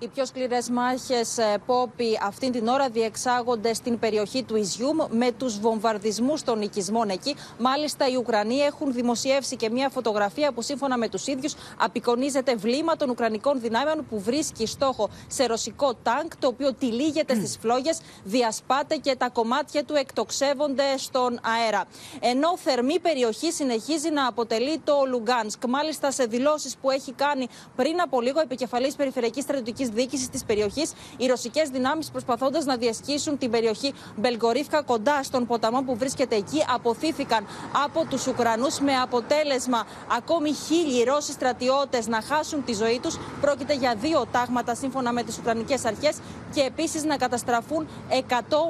[0.00, 5.58] Οι πιο σκληρές μάχες, Πόπι, αυτήν την ώρα διεξάγονται στην περιοχή του Ιζιούμ με τους
[5.58, 7.36] βομβαρδισμούς των οικισμών εκεί.
[7.58, 12.96] Μάλιστα, οι Ουκρανοί έχουν δημοσιεύσει και μια φωτογραφία που, σύμφωνα με τους ίδιους, απεικονίζεται βλήμα
[12.96, 18.96] των Ουκρανικών δυνάμεων που βρίσκει στόχο σε ρωσικό τάγκ, το οποίο τυλίγεται στις φλόγες, διασπάται
[18.96, 21.84] και τα κομμάτια του εκτοξεύονται στον αέρα.
[22.20, 25.64] Ενώ θερμή περιοχή συνεχίζει να αποτελεί το Λουγκάνσκ.
[25.68, 30.92] Μάλιστα, σε δηλώσεις που έχει κάνει πριν από λίγο επικεφαλής περιφερειακής στρατιωτικής διοίκησης της περιοχής,
[31.16, 36.64] οι ρωσικές δυνάμεις προσπαθώντας να διασχίσουν την περιοχή Μπελγκορίφκα κοντά στον ποταμό που βρίσκεται εκεί,
[36.74, 37.46] αποθήθηκαν
[37.84, 43.18] από τους Ουκρανούς με αποτέλεσμα ακόμη χίλιοι Ρώσοι στρατιώτες να χάσουν τη ζωή τους.
[43.40, 46.16] Πρόκειται για δύο τάγματα σύμφωνα με τις Ουκρανικές αρχές
[46.54, 48.22] και επίσης να καταστραφούν 100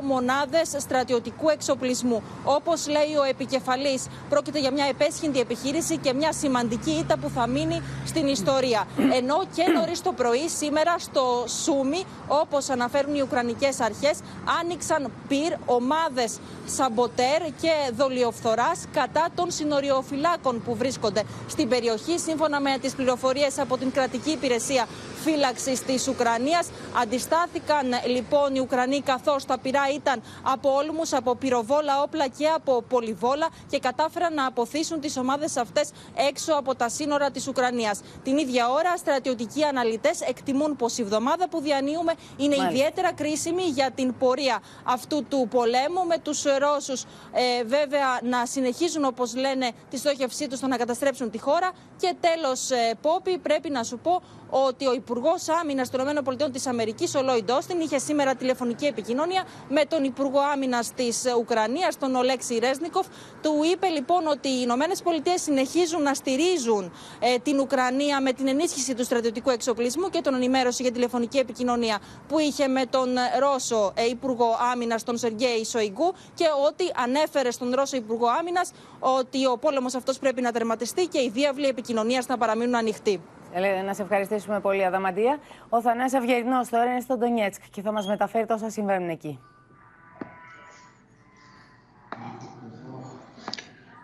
[0.02, 2.22] μονάδες στρατιωτικού εξοπλισμού.
[2.44, 7.46] Όπως λέει ο επικεφαλής, πρόκειται για μια επέσχυντη επιχείρηση και μια σημαντική ήττα που θα
[7.46, 8.87] μείνει στην ιστορία.
[9.12, 14.18] Ενώ και νωρίς το πρωί σήμερα στο Σούμι, όπως αναφέρουν οι Ουκρανικές αρχές,
[14.61, 22.18] άνοιξαν πυρ ομάδες σαμποτέρ και δολιοφθοράς κατά των συνοριοφυλάκων που βρίσκονται στην περιοχή.
[22.18, 24.87] Σύμφωνα με τις πληροφορίες από την κρατική υπηρεσία
[25.25, 26.68] φύλαξης της Ουκρανίας.
[27.03, 32.83] Αντιστάθηκαν λοιπόν οι Ουκρανοί καθώς τα πυρά ήταν από όλμους, από πυροβόλα όπλα και από
[32.88, 35.90] πολυβόλα και κατάφεραν να αποθήσουν τις ομάδες αυτές
[36.29, 38.01] έξω από τα σύνορα της Ουκρανίας.
[38.23, 42.70] Την ίδια ώρα, στρατιωτικοί αναλυτές εκτιμούν πως η εβδομάδα που διανύουμε είναι Μάλιστα.
[42.70, 49.04] ιδιαίτερα κρίσιμη για την πορεία αυτού του πολέμου με τους Ρώσους ε, βέβαια να συνεχίζουν
[49.04, 53.70] όπως λένε τη στόχευσή τους στο να καταστρέψουν τη χώρα και τέλος ε, Πόπι πρέπει
[53.70, 57.98] να σου πω ότι ο Υπουργός Άμυνας των ΗΠΑ της Αμερικής, ο Λόιντ Όστιν, είχε
[57.98, 63.06] σήμερα τηλεφωνική επικοινωνία με τον Υπουργό Άμυνας της Ουκρανίας, τον Ολέξη Ρέσνικοφ.
[63.42, 68.48] Του είπε λοιπόν ότι οι Ηνωμένες Πολιτείες συνεχίζουν να στηρίζουν ε, την Ουκρανία με την
[68.48, 73.08] ενίσχυση του στρατιωτικού εξοπλισμού και τον ενημέρωση για τηλεφωνική επικοινωνία που είχε με τον
[73.38, 79.46] Ρώσο ε, Υπουργό Άμυνας, τον Σεργέη Σοϊγκού, και ότι ανέφερε στον Ρώσο Υπουργό Άμυνας ότι
[79.46, 83.20] ο πόλεμος αυτός πρέπει να τερματιστεί και οι διάβλοι επικοινωνίας να παραμείνουν ανοιχτοί.
[83.52, 85.38] Ελένη, να σε ευχαριστήσουμε πολύ, Αδαμαντία.
[85.68, 89.40] Ο Θανάσης Αυγερινός τώρα είναι στο Ντονιέτσκ και θα μας μεταφέρει τόσα συμβαίνουν εκεί.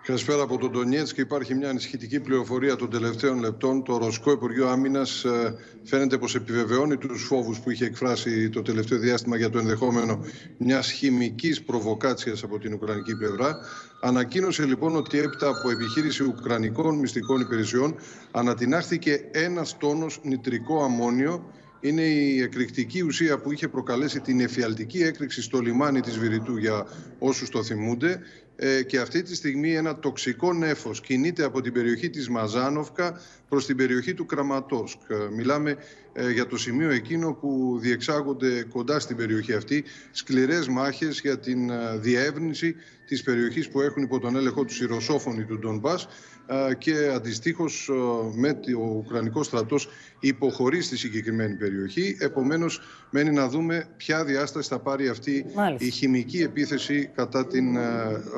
[0.06, 1.16] Καλησπέρα από τον Ντονιέτσκ.
[1.16, 3.84] Υπάρχει μια ανησυχητική πληροφορία των τελευταίων λεπτών.
[3.84, 5.24] Το Ρωσικό Υπουργείο Άμυνας
[5.82, 10.24] φαίνεται πως επιβεβαιώνει τους φόβους που είχε εκφράσει το τελευταίο διάστημα για το ενδεχόμενο
[10.58, 13.58] μιας χημικής προβοκάτσιας από την Ουκρανική πλευρά.
[14.00, 17.94] Ανακοίνωσε λοιπόν ότι έπειτα από επιχείρηση Ουκρανικών μυστικών υπηρεσιών
[18.30, 25.42] ανατινάχθηκε ένας τόνος νητρικό αμμόνιο είναι η εκρηκτική ουσία που είχε προκαλέσει την εφιαλτική έκρηξη
[25.42, 26.86] στο λιμάνι της Βηρητού για
[27.18, 28.20] όσους το θυμούνται
[28.56, 33.66] ε, και αυτή τη στιγμή ένα τοξικό νέφος κινείται από την περιοχή της Μαζάνοφκα προς
[33.66, 34.98] την περιοχή του Κραματόσκ.
[35.08, 35.76] Ε, μιλάμε
[36.12, 41.70] ε, για το σημείο εκείνο που διεξάγονται κοντά στην περιοχή αυτή σκληρές μάχες για την
[42.00, 46.08] διεύρυνση της περιοχής που έχουν υπό τον έλεγχο τους οι ρωσόφωνοι του Ντονμπάς
[46.78, 47.90] και αντιστοίχως
[48.34, 49.88] με το Ουκρανικό στρατός
[50.20, 52.16] υποχωρεί στη συγκεκριμένη περιοχή.
[52.20, 52.80] Επομένως,
[53.10, 55.46] μένει να δούμε ποια διάσταση θα πάρει αυτή
[55.78, 57.76] η χημική επίθεση κατά την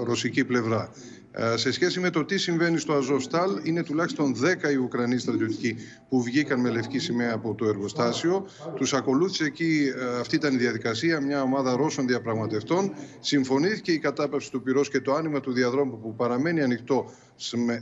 [0.05, 0.93] ρωσική πλευρά.
[1.39, 4.35] Ε, σε σχέση με το τι συμβαίνει στο Αζόσταλ, είναι τουλάχιστον
[4.67, 5.77] 10 οι Ουκρανοί στρατιωτικοί
[6.09, 8.47] που βγήκαν με λευκή σημαία από το εργοστάσιο.
[8.75, 12.93] Τους ακολούθησε εκεί, ε, αυτή ήταν η διαδικασία, μια ομάδα Ρώσων διαπραγματευτών.
[13.21, 17.11] Συμφωνήθηκε η κατάπαυση του πυρός και το άνοιγμα του διαδρόμου που παραμένει ανοιχτό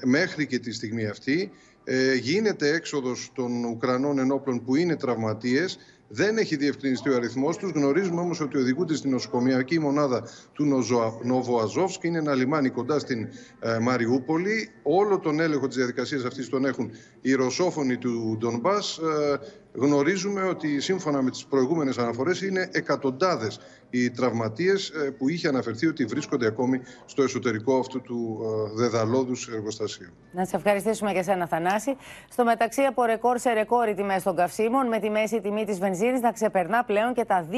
[0.05, 1.51] μέχρι και τη στιγμή αυτή.
[1.85, 5.79] Ε, γίνεται έξοδος των Ουκρανών ενόπλων που είναι τραυματίες
[6.14, 7.70] δεν έχει διευκρινιστεί ο αριθμός τους.
[7.70, 10.85] Γνωρίζουμε όμως ότι οδηγούνται στην νοσοκομιακή μονάδα του
[11.22, 12.05] Νοβοαζόφσκ.
[12.05, 13.29] Είναι ένα λιμάνι κοντά στην
[13.61, 14.70] ε, Μαριούπολη.
[14.83, 18.98] Όλο τον έλεγχο της διαδικασίας αυτής τον έχουν οι ρωσόφωνοι του Ντονμπάς.
[18.98, 19.38] Ε,
[19.74, 23.60] γνωρίζουμε ότι σύμφωνα με τις προηγούμενες αναφορές είναι εκατοντάδες
[23.90, 29.48] οι τραυματίες ε, που είχε αναφερθεί ότι βρίσκονται ακόμη στο εσωτερικό αυτού του ε, δεδαλώδους
[29.48, 30.12] εργοστασίου.
[30.32, 31.96] Να σε ευχαριστήσουμε και εσένα, Θανάση.
[32.28, 35.78] Στο μεταξύ, από ρεκόρ σε ρεκόρ οι τιμές των καυσίμων, με τη μέση τιμή της
[35.78, 37.56] βενζίνης να ξεπερνά πλέον και τα 2,2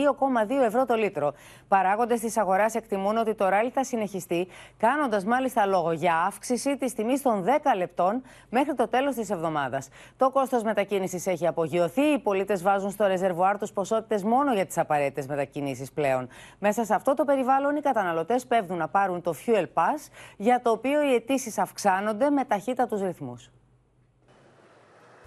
[0.66, 1.34] ευρώ το λίτρο.
[1.68, 4.46] Παράγοντες της αγοράς εκτιμούν ότι το ράλι θα συνεχιστεί,
[4.78, 9.88] κάνοντας μάλιστα λόγο για αύξηση της τιμής των 10 λεπτών μέχρι το τέλος της εβδομάδας.
[10.16, 12.05] Το κόστος μετακίνησης έχει απογειωθεί.
[12.14, 16.28] Οι πολίτες βάζουν στο ρεζερβουάρ τους ποσότητες μόνο για τις απαραίτητες μετακινήσεις πλέον.
[16.58, 20.70] Μέσα σε αυτό το περιβάλλον, οι καταναλωτές πέφτουν να πάρουν το Fuel Pass, για το
[20.70, 23.50] οποίο οι αιτήσεις αυξάνονται με ταχύτατους ρυθμούς.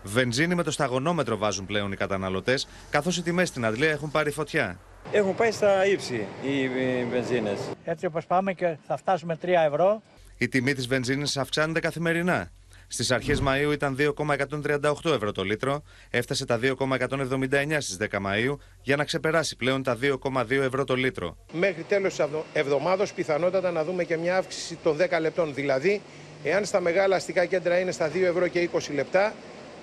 [0.03, 4.31] Βενζίνη με το σταγονόμετρο βάζουν πλέον οι καταναλωτές, καθώς οι τιμές στην Αντλία έχουν πάρει
[4.31, 4.79] φωτιά.
[5.11, 6.67] Έχουν πάει στα ύψη οι
[7.05, 7.59] βενζίνες.
[7.83, 10.01] Έτσι όπως πάμε και θα φτάσουμε 3 ευρώ.
[10.37, 12.49] Η τιμή της βενζίνης αυξάνεται καθημερινά.
[12.91, 18.95] Στις αρχές Μαου ήταν 2,138 ευρώ το λίτρο, έφτασε τα 2,179 στις 10 Μαου για
[18.95, 21.37] να ξεπεράσει πλέον τα 2,2 ευρώ το λίτρο.
[21.51, 22.23] Μέχρι τέλος τη
[22.53, 25.53] εβδομάδα πιθανότατα να δούμε και μια αύξηση των 10 λεπτών.
[25.53, 26.01] Δηλαδή,
[26.43, 29.33] εάν στα μεγάλα αστικά κέντρα είναι στα 2 ευρώ και 20 λεπτά,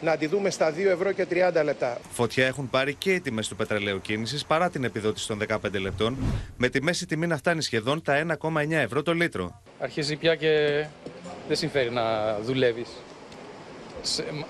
[0.01, 1.99] να τη δούμε στα 2 ευρώ και 30 λεπτά.
[2.11, 6.17] Φωτιά έχουν πάρει και οι τιμές του πετρελαίου κίνησης παρά την επιδότηση των 15 λεπτών,
[6.57, 9.63] με τη μέση τιμή να φτάνει σχεδόν τα 1,9 ευρώ το λίτρο.
[9.79, 10.85] Αρχίζει πια και
[11.49, 12.89] δεν συμφέρει να δουλεύεις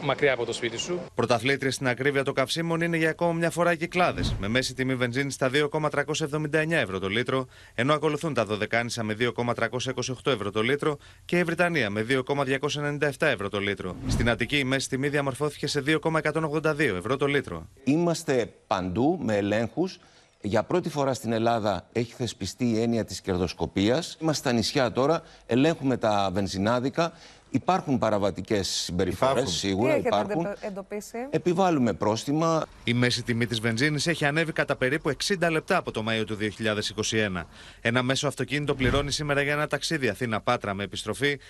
[0.03, 1.01] μακριά από το σπίτι σου.
[1.15, 4.95] Πρωταθλήτρια στην ακρίβεια των καυσίμων είναι για ακόμα μια φορά οι κυκλάδε, με μέση τιμή
[4.95, 10.99] βενζίνη στα 2,379 ευρώ το λίτρο, ενώ ακολουθούν τα Δωδεκάνησα με 2,328 ευρώ το λίτρο
[11.25, 13.97] και η Βρυτανία με 2,297 ευρώ το λίτρο.
[14.09, 17.69] Στην Αττική η μέση τιμή διαμορφώθηκε σε 2,182 ευρώ το λίτρο.
[17.85, 19.99] Είμαστε παντού με ελέγχους.
[20.41, 24.17] Για πρώτη φορά στην Ελλάδα έχει θεσπιστεί η έννοια της κερδοσκοπίας.
[24.21, 27.13] Είμαστε στα νησιά τώρα, ελέγχουμε τα βενζινάδικα.
[27.57, 30.47] Υπάρχουν παραβατικές συμπεριφορές, σίγουρα Τι υπάρχουν.
[30.61, 32.67] Εντοπίσει; Επιβάλλουμε πρόστιμα.
[32.85, 36.37] Η μέση τιμή της βενζίνης έχει ανέβει κατά περίπου 60 λεπτά από το Μάιο του
[36.37, 37.45] 2021.
[37.81, 41.41] Ένα μέσο αυτοκίνητο πληρώνει σήμερα για ένα ταξίδι Αθήνα-Πάτρα με επιστροφή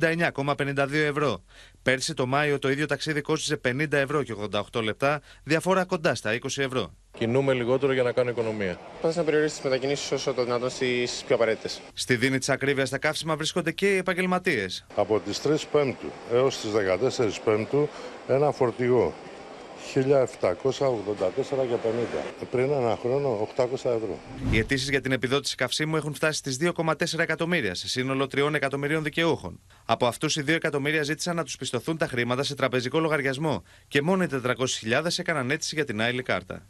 [0.00, 1.42] 69,52 ευρώ.
[1.82, 4.34] Πέρσι το Μάιο το ίδιο ταξίδι κόστιζε 50 ευρώ και
[4.72, 6.92] 88 λεπτά, διαφορά κοντά στα 20 ευρώ.
[7.18, 8.78] Κινούμε λιγότερο για να κάνω οικονομία.
[9.00, 12.88] Πώς να περιορίσει τις μετακινήσεις όσο το δυνατόν στις πιο απαραίτητες; Στη δίνη της ακρίβειας
[12.88, 14.86] στα καύσιμα βρίσκονται και οι επαγγελματίες.
[14.94, 17.88] Από τις 3 Πέμπτου έως τις 14 Πέμπτου
[18.28, 19.14] ένα φορτηγό
[19.94, 21.76] 1784 και
[22.40, 22.44] 50.
[22.50, 24.18] Πριν ένα χρόνο 800 ευρώ.
[24.50, 29.02] Οι αιτήσεις για την επιδότηση καυσίμου έχουν φτάσει στις 2,4 εκατομμύρια σε σύνολο 3 εκατομμυρίων
[29.02, 29.60] δικαιούχων.
[29.84, 34.02] Από αυτούς οι 2 εκατομμύρια ζήτησαν να τους πιστωθούν τα χρήματα σε τραπεζικό λογαριασμό και
[34.02, 36.66] μόνο οι 400.000 έκαναν αίτηση για την άλλη κάρτα.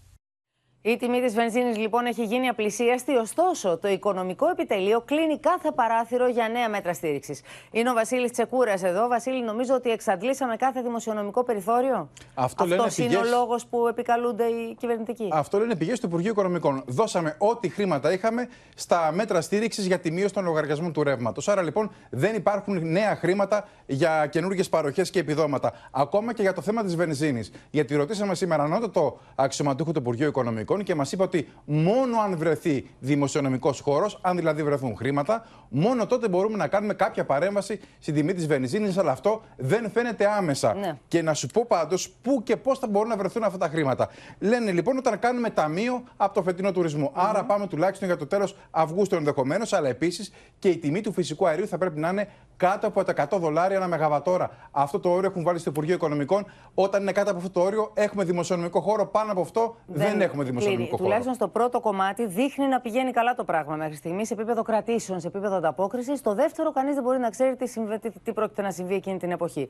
[0.89, 6.29] Η τιμή της βενζίνης λοιπόν έχει γίνει απλησίαστη, ωστόσο το οικονομικό επιτελείο κλείνει κάθε παράθυρο
[6.29, 7.41] για νέα μέτρα στήριξης.
[7.71, 9.09] Είναι ο Βασίλης Τσεκούρας εδώ.
[9.09, 13.27] Βασίλη, νομίζω ότι εξαντλήσαμε κάθε δημοσιονομικό περιθώριο; Αυτό Αυτός είναι πηγές...
[13.27, 16.83] ο λόγος που επικαλούνται οι κυβερνητικοί; Αυτό λένε πηγές του Υπουργείου Οικονομικών.
[16.87, 21.49] Δώσαμε ό,τι χρήματα είχαμε στα μέτρα στήριξης για τη μείωση των λογαριασμών του ρεύματος.
[21.49, 25.73] Άρα λοιπόν δεν υπάρχουν νέα χρήματα για καινούργιες παροχές και επιδόματα.
[25.91, 27.51] Ακόμα και για το θέμα της βενζίνης.
[27.71, 32.37] Γιατί ρωτήσαμε σήμερα ανώτατο αξιωματούχο του Υπουργείου Οικονομικών Οικονομικών και μας είπε ότι μόνο αν
[32.37, 38.15] βρεθεί δημοσιονομικός χώρος, αν δηλαδή βρεθούν χρήματα, μόνο τότε μπορούμε να κάνουμε κάποια παρέμβαση στην
[38.15, 38.99] τιμή της βενζίνης.
[38.99, 40.75] Αλλά αυτό δεν φαίνεται άμεσα.
[40.75, 40.99] Ναι.
[41.09, 44.09] Και να σου πω πάντως πού και πώς θα μπορούν να βρεθούν αυτά τα χρήματα.
[44.39, 47.13] Λένε λοιπόν όταν κάνουμε ταμείο από το φετινό τουρισμό.
[47.15, 51.47] Άρα πάμε τουλάχιστον για το τέλος Αυγούστου ενδεχομένως, αλλά επίσης και η τιμή του φυσικού
[51.47, 54.51] αερίου θα πρέπει να είναι κάτω από τα 100 δολάρια ένα μεγαβατόρα.
[54.71, 56.47] Αυτό το όριο έχουν βάλει στο Υπουργείο Οικονομικών.
[56.75, 59.07] Όταν είναι κάτω από αυτό το όριο, έχουμε δημοσιονομικό χώρο.
[59.07, 61.03] Πάνω από αυτό δεν, έχουμε δημοσιονομικό χώρο.
[61.03, 65.21] Τουλάχιστον στο πρώτο κομμάτι δείχνει να πηγαίνει καλά το πράγμα μέχρι στιγμής σε επίπεδο κρατήσεων,
[65.21, 66.19] σε επίπεδο ανταπόκρισης.
[66.19, 67.99] Στο δεύτερο, κανείς δεν μπορεί να ξέρει τι, συμβε...
[67.99, 69.69] τι, τι πρόκειται να συμβεί εκείνη την εποχή.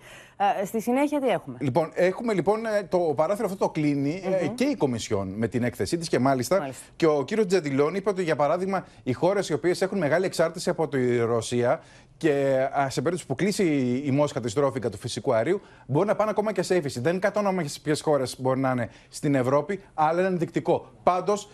[0.61, 4.47] Ε, στη συνέχεια, τι έχουμε; Λοιπόν, έχουμε λοιπόν ε, το παράθυρο αυτό το κλείνει ε,
[4.47, 6.85] και η Κομισιόν με την έκθεσή της και μάλιστα, Μάλιστα.
[6.97, 10.71] και ο κύριος Τζεντιλόν είπε ότι για παράδειγμα οι χώρες οι οποίες έχουν μεγάλη εξάρτηση
[10.71, 11.81] από τη Ρωσία
[12.17, 16.07] και α, σε περίπτωση που κλείσει η, η Μόσχα τη στρόφικα του φυσικού αερίου, μπορεί
[16.07, 17.01] να πάνε ακόμα και σε ύφεση.
[17.01, 20.93] Δεν κατόνομα ποιες χώρες μπορεί να είναι στην Ευρώπη, αλλά είναι ενδεικτικό.
[21.03, 21.49] Πάντως,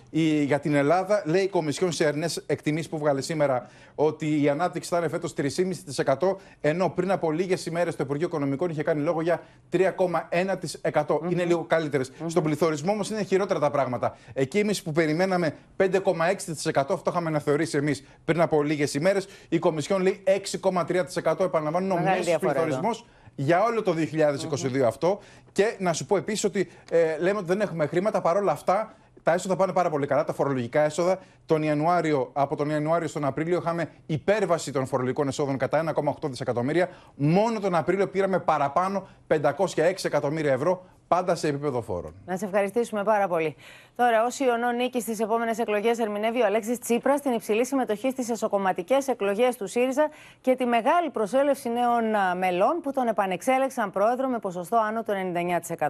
[0.45, 4.89] για την Ελλάδα, λέει η Κομισιόν σε ερνές εκτιμήσεις που βγάλε σήμερα, ότι η ανάπτυξη
[4.89, 9.23] θα είναι φέτος 3,5%, ενώ πριν από λίγες ημέρες το Υπουργείο Οικονομικών είχε κάνει λόγο
[9.23, 11.21] για 3,1%.
[11.29, 12.11] Είναι λίγο καλύτερες.
[12.27, 14.17] Στον πληθωρισμό όμως είναι χειρότερα τα πράγματα.
[14.33, 19.59] Εκεί εμείς που περιμέναμε 5,6%, αυτό είχαμε να θεωρήσει εμείς πριν από λίγες ημέρες, η
[19.59, 21.45] Κομισιόν λέει 6,3%.
[21.45, 22.63] Επαναλαμβάνω, ο Μεγάλη μέσο διαφορά εδώ.
[22.63, 25.19] πληθωρισμός για όλο το 2022 αυτό.
[25.53, 28.21] Και να σου πω επίσης ότι ε, λέμε ότι δεν έχουμε χρήματα.
[28.21, 30.25] Παρόλα αυτά, τα έσοδα πάνε πάρα πολύ καλά.
[30.25, 31.19] Τα φορολογικά έσοδα.
[31.47, 36.89] Τον Ιανουάριο, από τον Ιανουάριο στον Απρίλιο είχαμε υπέρβαση των φορολογικών εσόδων κατά 1,8 δισεκατομμύρια.
[37.15, 39.37] Μόνο τον Απρίλιο πήραμε παραπάνω 506
[40.03, 40.85] εκατομμύρια ευρώ,
[41.15, 42.15] πάντα σε επίπεδο φόρων.
[42.27, 43.57] Να σε ευχαριστήσουμε πάρα πολύ.
[43.97, 48.31] Τώρα, ω Ιωνό νίκη στις επόμενες εκλογές, ερμηνεύει ο Αλέξης Τσίπρας την υψηλή συμμετοχή στις
[48.31, 50.09] εσωκομματικές εκλογές του ΣΥΡΙΖΑ
[50.41, 55.13] και τη μεγάλη προσέλευση νέων α, μελών που τον επανεξέλεξαν πρόεδρο με ποσοστό άνω του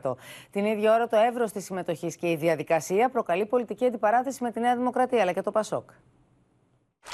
[0.02, 0.12] 99%.
[0.50, 4.60] Την ίδια ώρα, το εύρος της συμμετοχής και η διαδικασία προκαλεί πολιτική αντιπαράθεση με τη
[4.60, 5.90] Νέα Δημοκρατία αλλά και το Πασόκ.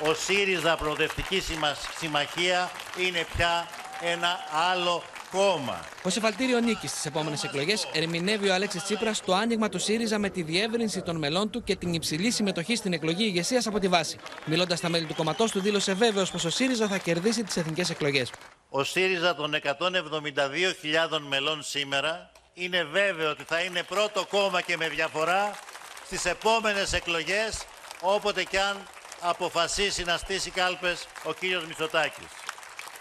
[0.09, 2.69] Ο ΣΥΡΙΖΑ Προοδευτική Συμμα- Συμμαχία
[3.07, 3.67] είναι πια
[4.13, 4.29] ένα
[4.73, 5.81] άλλο κόμμα.
[6.05, 10.31] Ω εφαλτήριο νίκης στις επόμενες εκλογές, ερμηνεύει ο Αλέξης Τσίπρας το άνοιγμα του ΣΥΡΙΖΑ με
[10.31, 14.17] τη διεύρυνση των μελών του και την υψηλή συμμετοχή στην εκλογή ηγεσίας από τη βάση.
[14.45, 17.91] Μιλώντας στα μέλη του κομματός του, δήλωσε βέβαιος πως ο ΣΥΡΙΖΑ θα κερδίσει τις εθνικές
[17.91, 18.31] εκλογές.
[18.69, 24.89] Ο ΣΥΡΙΖΑ των 172.000 μελών σήμερα είναι βέβαιο ότι θα είναι πρώτο κόμμα και με
[24.89, 25.59] διαφορά
[26.07, 27.59] στις επόμενες εκλογές
[28.01, 28.77] όποτε κι αν
[29.21, 32.27] αποφασίσει να στήσει κάλπες ο κύριος Μητσοτάκης.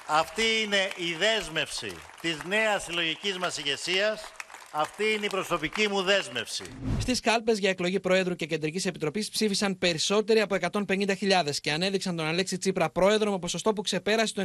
[0.10, 4.32] Αυτή είναι η δέσμευση της νέας συλλογικής μας ηγεσίας.
[4.72, 6.64] Αυτή είναι η προσωπική μου δέσμευση.
[7.00, 10.56] Στις κάλπες για εκλογή Προέδρου και Κεντρικής Επιτροπής ψήφισαν περισσότεροι από
[10.88, 11.16] 150.000
[11.62, 14.42] και ανέδειξαν τον Αλέξη Τσίπρα πρόεδρο με ποσοστό που ξεπέρασε το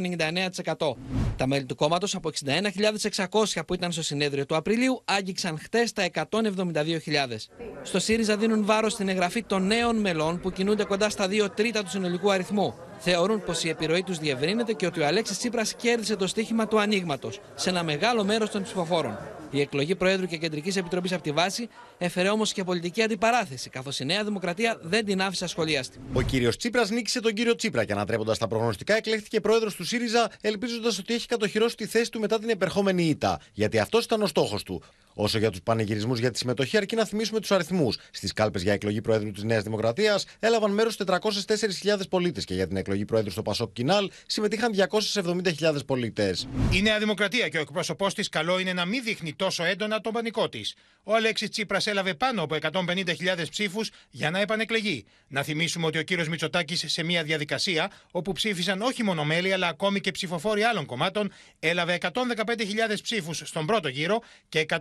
[0.77, 0.95] 99%.
[1.37, 6.09] Τα μέλη του κόμματος από 61.600 που ήταν στο συνέδριο του Απριλίου άγγιξαν χτες τα
[6.13, 7.49] 172.000.
[7.83, 11.83] Στο ΣΥΡΙΖΑ δίνουν βάρος στην εγγραφή των νέων μελών που κινούνται κοντά στα 2 τρίτα
[11.83, 12.73] του συνολικού αριθμού.
[12.99, 16.79] Θεωρούν πως η επιρροή τους διευρύνεται και ότι ο Αλέξης Τσίπρας κέρδισε το στίχημα του
[16.79, 19.17] ανοίγματος σε ένα μεγάλο μέρος των ψηφοφόρων.
[19.53, 23.99] Η εκλογή Προέδρου και Κεντρικής Επιτροπής από τη βάση έφερε όμως και πολιτική αντιπαράθεση, καθώς
[23.99, 25.97] η Νέα Δημοκρατία δεν την άφησε ασχολίαστη.
[26.13, 30.31] Ο κύριος Τσίπρας νίκησε τον κύριο Τσίπρα και ανατρέποντας τα προγνωστικά, εκλέχθηκε πρόεδρος του ΣΥΡΙΖΑ,
[30.41, 33.39] ελπίζοντας ότι έχει κατοχυρώσει τη θέση του μετά την επερχόμενη ήττα.
[33.53, 34.83] Γιατί αυτός ήταν ο στόχος του.
[35.13, 37.97] Όσο για τους πανηγυρισμούς για τη συμμετοχή, αρκεί να θυμίσουμε τους αριθμούς.
[38.11, 42.77] Στις κάλπες για εκλογή Προέδρου της Νέας Δημοκρατίας έλαβαν μέρος 404.000 πολίτες και για την
[42.77, 46.47] εκλογή Προέδρου στο Πασόκ Κινάλ συμμετείχαν 270.000 πολίτες.
[46.71, 50.13] Η Νέα Δημοκρατία και ο εκπρόσωπός της καλό είναι να μην δείχνει τόσο έντονα τον
[50.13, 50.75] πανικό της.
[51.03, 55.05] Ο Αλέξης Τσίπρας έλαβε πάνω από 150.000 ψήφους για να επανεκλεγεί.
[55.27, 59.67] Να θυμίσουμε ότι ο κύριος Μητσοτάκης σε μια διαδικασία όπου ψήφισαν όχι μόνο μέλη αλλά
[59.67, 62.11] ακόμη και ψηφοφόροι άλλων κομμάτων έλαβε 115.000
[63.01, 64.77] ψήφους στον πρώτο γύρο και 173.000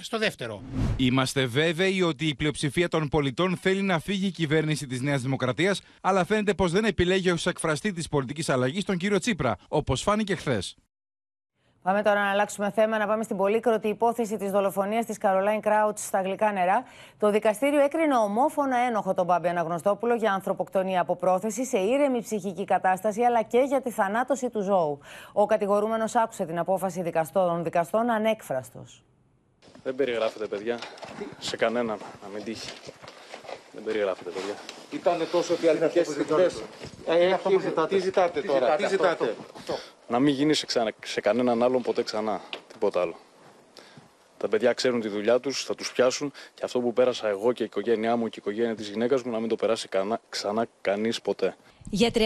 [0.00, 0.62] στο δεύτερο.
[0.96, 5.80] Είμαστε βέβαιοι ότι η πλειοψηφία των πολιτών θέλει να φύγει η κυβέρνηση της Νέας Δημοκρατίας,
[6.00, 10.34] αλλά φαίνεται πως δεν επιλέγει ως εκφραστή της πολιτικής αλλαγής τον κύριο Τσίπρα, όπως φάνηκε
[10.34, 10.76] χθες.
[11.82, 15.98] Πάμε τώρα να αλλάξουμε θέμα, να πάμε στην πολύκροτη υπόθεση της δολοφονίας της Καρολάιν Κράουτ
[15.98, 16.84] στα γλυκά νερά.
[17.18, 22.64] Το δικαστήριο έκρινε ομόφωνα ένοχο τον Μπάμπη Αναγνωστόπουλο για ανθρωποκτονία από πρόθεση σε ήρεμη ψυχική
[22.64, 24.98] κατάσταση αλλά και για τη θανάτωση του ζώου.
[25.32, 29.02] Ο κατηγορούμενος άκουσε την απόφαση δικαστών, των δικαστών ανέκφραστος.
[29.82, 30.78] Δεν περιγράφεται, παιδιά.
[31.38, 32.70] Σε κανέναν, να μην τύχει.
[33.72, 34.54] Δεν περιγράφεται, παιδιά.
[34.90, 36.62] Ήταν τόσο διαλυτικές στιγμές.
[37.06, 37.36] Ε,
[37.88, 39.34] τι ζητάτε τώρα, τι ζητάτε;
[40.08, 40.92] Να μην γίνει σε, ξανα...
[41.04, 42.40] σε κανέναν άλλον ποτέ ξανά.
[42.72, 43.16] Τίποτα άλλο.
[44.36, 47.62] Τα παιδιά ξέρουν τη δουλειά τους, θα τους πιάσουν και αυτό που πέρασα εγώ και
[47.62, 50.20] η οικογένειά μου και η οικογένεια της γυναίκας μου να μην το περάσει κανά...
[50.28, 51.56] ξανά κανείς ποτέ.
[51.90, 52.20] Για 37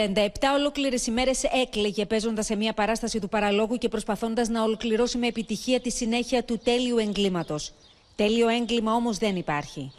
[0.56, 5.80] ολόκληρες ημέρες έκλαιγε παίζοντας σε μια παράσταση του παραλόγου και προσπαθώντας να ολοκληρώσει με επιτυχία
[5.80, 7.72] τη συνέχεια του τέλειου εγκλήματος.
[8.16, 9.92] Τέλειο έγκλημα όμως δεν υπάρχει.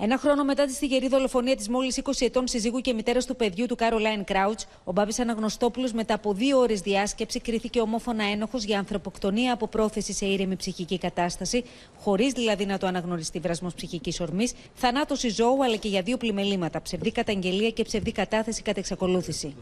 [0.00, 3.66] Ένα χρόνο μετά τη στιγερή δολοφονία της μόλις 20 ετών συζύγου και μητέρας του παιδιού
[3.66, 8.78] του Κάρολάιν Κράουτ, ο Μπάμπης Αναγνωστόπουλος μετά από δύο ώρες διάσκεψη κρίθηκε ομόφωνα ένοχος για
[8.78, 11.64] ανθρωποκτονία από πρόθεση σε ήρεμη ψυχική κατάσταση,
[11.98, 16.82] χωρίς δηλαδή να το αναγνωριστεί βρασμός ψυχικής ορμής, θανάτωση ζώου αλλά και για δύο πλημελήματα,
[16.82, 19.54] ψευδή καταγγελία και ψευδή κατάθεση κατά εξακολούθηση.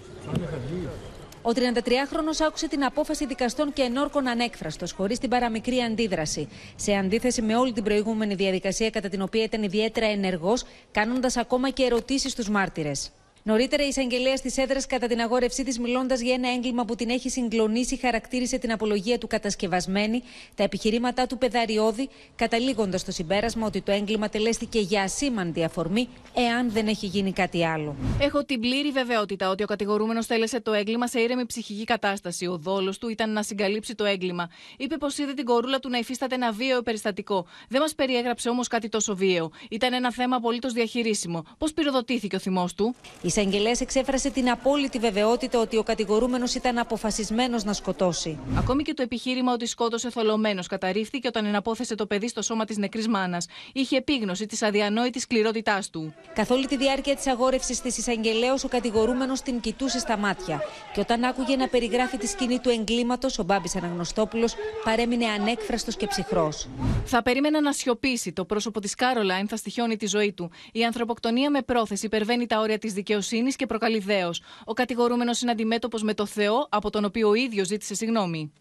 [1.47, 6.49] Ο 33χρονο άκουσε την απόφαση δικαστών και ενόρκων ανέκφραστος, χωρίς την παραμικρή αντίδραση.
[6.77, 11.71] Σε αντίθεση με όλη την προηγούμενη διαδικασία, κατά την οποία ήταν ιδιαίτερα ενεργός, κάνοντας ακόμα
[11.71, 13.11] και ερωτήσεις στους μάρτυρες.
[13.47, 17.11] Νωρίτερα, η εισαγγελέα τη έδρα, κατά την αγόρευσή της, μιλώντας για ένα έγκλημα που την
[17.11, 20.23] έχει συγκλονίσει, χαρακτήρισε την απολογία του κατασκευασμένη,
[20.55, 26.71] τα επιχειρήματά του πεδαριώδη, καταλήγοντας στο συμπέρασμα ότι το έγκλημα τελέστηκε για ασήμαντη αφορμή, εάν
[26.71, 27.97] δεν έχει γίνει κάτι άλλο.
[28.21, 32.47] Έχω την πλήρη βεβαιότητα ότι ο κατηγορούμενος τέλεσε το έγκλημα σε ήρεμη ψυχική κατάσταση.
[32.47, 34.51] Ο δόλος του ήταν να συγκαλύψει το έγκλημα.
[34.77, 37.47] Είπε πως είδε την κορούλα του να υφίσταται ένα βίαιο περιστατικό.
[37.69, 39.51] Δεν μας περιέγραψε όμως κάτι τόσο βίαιο.
[39.71, 41.45] Ήταν ένα θέμα απολύτως διαχειρίσιμο.
[41.59, 46.78] Πώς πυροδοτήθηκε ο θυμός του; Η εισαγγελέας εξέφρασε την απόλυτη βεβαιότητα ότι ο κατηγορούμενος ήταν
[46.78, 48.39] αποφασισμένος να σκοτώσει.
[48.59, 52.76] Ακόμη και το επιχείρημα ότι σκότωσε θολωμένος καταρρίφθηκε όταν εναπόθεσε το παιδί στο σώμα της
[52.76, 53.47] νεκρής μάνας.
[53.72, 56.14] Είχε επίγνωση της αδιανόητης σκληρότητάς του.
[56.35, 60.61] Καθ' όλη τη διάρκεια της αγόρευσης της εισαγγελέα, ο κατηγορούμενος την κοιτούσε στα μάτια.
[60.95, 64.55] Και όταν άκουγε να περιγράφει τη σκηνή του εγκλήματος, ο Μπάμπης Αναγνωστόπουλος
[64.85, 66.68] παρέμεινε ανέκφραστος και ψυχρός.
[67.05, 68.32] Θα περίμενα να σιωπήσει.
[68.32, 70.51] Το πρόσωπο της Κάρολαϊν θα στοιχιώνει τη ζωή του.
[70.72, 72.93] Η ανθρωποκτονία με πρόθεση υπερβαίνει τα όρια της
[73.25, 74.43] δικαιοσύνης και προκαλεί δέος.
[74.64, 78.53] Ο κατηγορούμενος είναι αντιμέτωπος με το Θεό, από τον οποίο ο ίδιος ζήτησε συγγνώμη.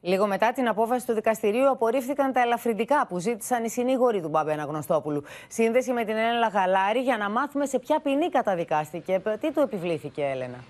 [0.00, 4.50] Λίγο μετά την απόφαση του δικαστηρίου, απορρίφθηκαν τα ελαφρυντικά που ζήτησαν οι συνήγοροι του Μπάμπη
[4.50, 5.22] Αναγνωστόπουλου.
[5.48, 9.22] Σύνδεση με την Έλενα Γαλάρη για να μάθουμε σε ποια ποινή καταδικάστηκε.
[9.40, 10.64] Τι του επιβλήθηκε, Έλενα;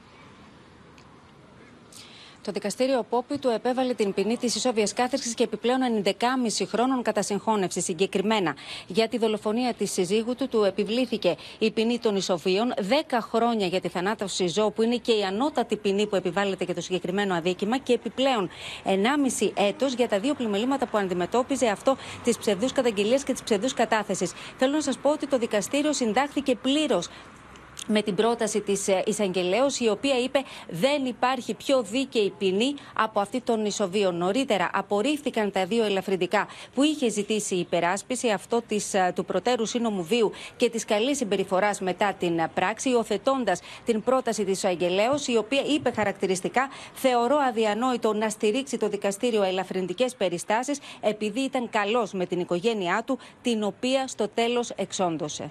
[2.44, 7.22] Το δικαστήριο Πόπη του επέβαλε την ποινή της ισόβιας κάθερξης και επιπλέον 11,5 χρόνων κατά
[7.22, 7.80] συγχώνευση.
[7.80, 12.74] Συγκεκριμένα για τη δολοφονία της συζύγου του, του επιβλήθηκε η ποινή των ισοβίων,
[13.10, 16.74] 10 χρόνια για τη θανάτωση ζώου, που είναι και η ανώτατη ποινή που επιβάλλεται για
[16.74, 18.50] το συγκεκριμένο αδίκημα, και επιπλέον
[18.84, 23.74] 1,5 έτος για τα δύο πλημελήματα που αντιμετώπιζε αυτό τη ψευδούς καταγγελία και τη ψευδούς
[23.74, 24.30] κατάθεση.
[24.58, 27.08] Θέλω να σας πω ότι το δικαστήριο συντάχθηκε πλήρως
[27.86, 33.40] με την πρόταση της εισαγγελέως, η οποία είπε δεν υπάρχει πιο δίκαιη ποινή από αυτή
[33.40, 34.16] των ισοβίων.
[34.16, 40.04] Νωρίτερα απορρίφθηκαν τα δύο ελαφρυντικά που είχε ζητήσει η υπεράσπιση, αυτό της, του προτέρου σύνομου
[40.04, 45.62] βίου και της καλής συμπεριφοράς μετά την πράξη, υιοθετώντα την πρόταση της εισαγγελέως, η οποία
[45.66, 52.40] είπε χαρακτηριστικά: Θεωρώ αδιανόητο να στηρίξει το δικαστήριο ελαφρυντικές περιστάσεις επειδή ήταν καλός με την
[52.40, 55.50] οικογένειά του, την οποία στο τέλος εξόντωσε.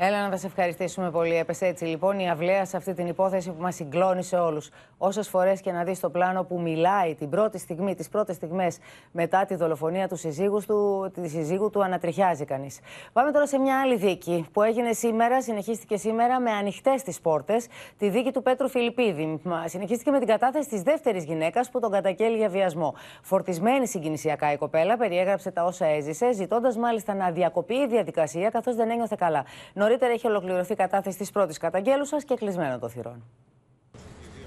[0.00, 1.36] Έλα να σε ευχαριστήσουμε πολύ.
[1.36, 4.70] Έπεσε έτσι λοιπόν η αυλαία σε αυτή την υπόθεση που μας συγκλώνησε όλους.
[4.98, 8.78] Όσες φορές και να δεις το πλάνο που μιλάει την πρώτη στιγμή, τις πρώτες στιγμές
[9.12, 12.80] μετά τη δολοφονία του συζύγου του, τη συζύγου του, ανατριχιάζει κανείς.
[13.12, 17.66] Πάμε τώρα σε μια άλλη δίκη που έγινε σήμερα, συνεχίστηκε σήμερα με ανοιχτές τις πόρτες,
[17.98, 19.40] τη δίκη του Πέτρου Φιλιππίδη.
[19.64, 22.94] Συνεχίστηκε με την κατάθεση της δεύτερης γυναίκας που τον καταγγέλει για βιασμό.
[23.22, 28.74] Φορτισμένη συγκινησιακά η κοπέλα περιέγραψε τα όσα έζησε, ζητώντας μάλιστα να διακοπεί η διαδικασία καθώς
[28.74, 29.44] δεν ένιωθε καλά.
[29.88, 33.24] Νωρίτερα έχει ολοκληρωθεί η κατάθεση της πρώτης καταγγέλουσας και κλεισμένο το θυρών.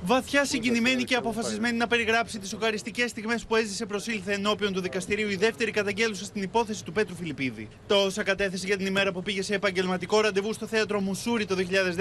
[0.04, 5.30] Βαθιά συγκινημένη και αποφασισμένη να περιγράψει τις σοκαριστικές στιγμές που έζησε προσήλθε ενώπιον του δικαστηρίου
[5.30, 7.68] η δεύτερη καταγγέλουσα στην υπόθεση του Πέτρου Φιλιππίδη.
[7.88, 11.56] Το όσα κατέθεσε για την ημέρα που πήγε σε επαγγελματικό ραντεβού στο θέατρο Μουσούρι το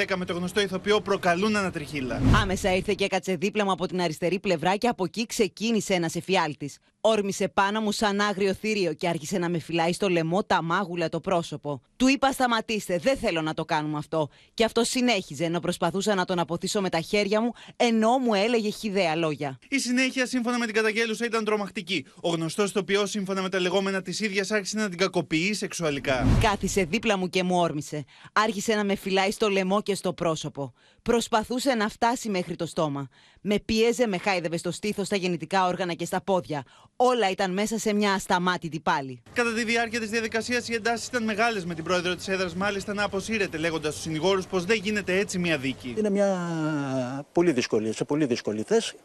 [0.09, 2.21] 2010 με το γνωστό ηθοποιό προκαλούν ανατριχίλα.
[2.43, 6.15] Άμεσα ήρθε και έκατσε δίπλα μου από την αριστερή πλευρά και από εκεί ξεκίνησε ένας
[6.15, 6.79] εφιάλτης.
[7.01, 11.09] Όρμησε πάνω μου σαν άγριο θήριο και άρχισε να με φυλάει στο λαιμό τα μάγουλα
[11.09, 11.83] το πρόσωπο.
[11.97, 14.29] Του είπα σταματήστε, δεν θέλω να το κάνουμε αυτό.
[14.55, 17.53] Και αυτό συνέχιζε ενώ προσπαθούσα να τον αποθήσω με τα χέρια μου,
[17.91, 19.59] ενώ μου έλεγε χιδέα λόγια.
[19.68, 22.07] Η συνέχεια, σύμφωνα με την καταγγέλουσα, ήταν τρομακτική.
[22.20, 26.26] Ο γνωστός ηθοποιό, σύμφωνα με τα λεγόμενα της ίδιας, άρχισε να την κακοποιεί σεξουαλικά.
[26.41, 28.05] Κάθισε δίπλα μου και μου όρμησε.
[28.32, 30.72] Άρχισε να με φυλάει στο λαιμό και στο πρόσωπο.
[31.03, 33.09] Προσπαθούσε να φτάσει μέχρι το στόμα.
[33.41, 36.65] Με πίεζε, με χάιδευε στο στήθος, στα γεννητικά όργανα και στα πόδια.
[36.97, 39.23] Όλα ήταν μέσα σε μια ασταμάτητη πάλι.
[39.33, 42.95] Κατά τη διάρκεια της διαδικασίας, οι εντάσεις ήταν μεγάλες με την πρόεδρο της έδρας, μάλιστα
[42.95, 45.95] να αποσύρεται, λέγοντας στους συνηγόρους πως δεν γίνεται έτσι μια δίκη.
[45.99, 48.97] Είναι μια πολύ δύσκολη, σε πολύ δύσκολη θέση.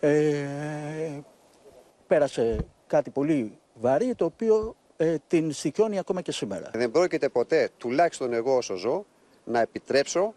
[0.00, 1.20] Ε,
[2.06, 6.70] πέρασε κάτι πολύ βαρύ, το οποίο ε, την σηκώνει ακόμα και σήμερα.
[6.72, 9.06] Δεν πρόκειται ποτέ, τουλάχιστον εγώ όσο ζω,
[9.44, 10.34] να επιτρέψω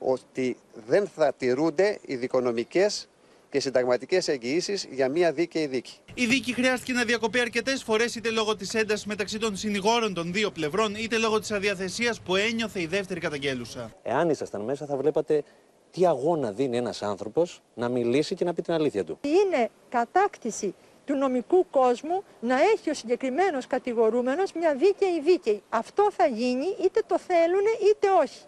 [0.00, 3.08] ότι δεν θα τηρούνται οι δικονομικές
[3.50, 5.92] και συνταγματικές εγγυήσεις για μια δίκαιη δίκη.
[6.14, 10.32] Η δίκη χρειάστηκε να διακοπεί αρκετές φορές, είτε λόγω της έντασης μεταξύ των συνηγόρων των
[10.32, 13.92] δύο πλευρών, είτε λόγω της αδιαθεσίας που ένιωθε η δεύτερη καταγγέλουσα.
[14.02, 15.42] Εάν ήσασταν μέσα, θα βλέπατε
[15.90, 19.18] τι αγώνα δίνει ένας άνθρωπος να μιλήσει και να πει την αλήθεια του.
[19.22, 20.74] Είναι κατάκτηση
[21.04, 25.62] του νομικού κόσμου να έχει ο συγκεκριμένος κατηγορούμενος μια δίκαιη δίκαιη.
[25.68, 28.40] Αυτό θα γίνει είτε το θέλουν είτε όχι.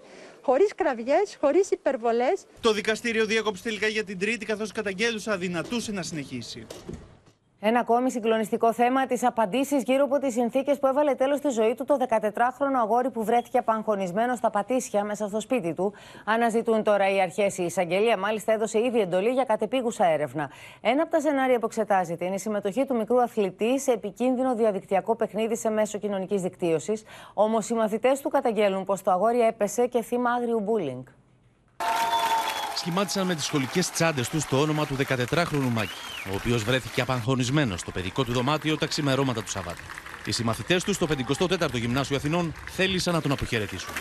[0.42, 2.44] Χωρίς κραυγές, χωρίς υπερβολές.
[2.60, 6.66] Το δικαστήριο διέκοψε τελικά για την Τρίτη, καθώς καταγγέλουσα αδυνατούσε να συνεχίσει.
[7.64, 11.74] Ένα ακόμη συγκλονιστικό θέμα, τις απαντήσεις γύρω από τις συνθήκες που έβαλε τέλος στη ζωή
[11.74, 15.92] του το 14χρονο αγόρι που βρέθηκε απαγχωνισμένο στα πατήσια μέσα στο σπίτι του.
[16.24, 17.58] Αναζητούν τώρα οι αρχές.
[17.58, 20.50] Η εισαγγελία μάλιστα έδωσε ήδη εντολή για κατεπίγουσα έρευνα.
[20.80, 25.16] Ένα από τα σενάρια που εξετάζεται είναι η συμμετοχή του μικρού αθλητή σε επικίνδυνο διαδικτυακό
[25.16, 27.04] παιχνίδι σε μέσο κοινωνικής δικτύωσης.
[27.34, 31.02] Όμως οι μαθητές του καταγγέλνουν πως το αγόρι έπεσε και θύμα άγριου μπούλινγκ
[32.82, 35.92] σχημάτισαν με τις σχολικές τσάντες τους το όνομα του 14χρονου Μάκη,
[36.30, 39.82] ο οποίος βρέθηκε απαγχωνισμένος στο παιδικό του δωμάτιο τα ξημερώματα του Σαββάτου.
[40.24, 43.94] Οι συμμαθητές τους στο 54ο Γυμνάσιο Αθηνών θέλησαν να τον αποχαιρετήσουν.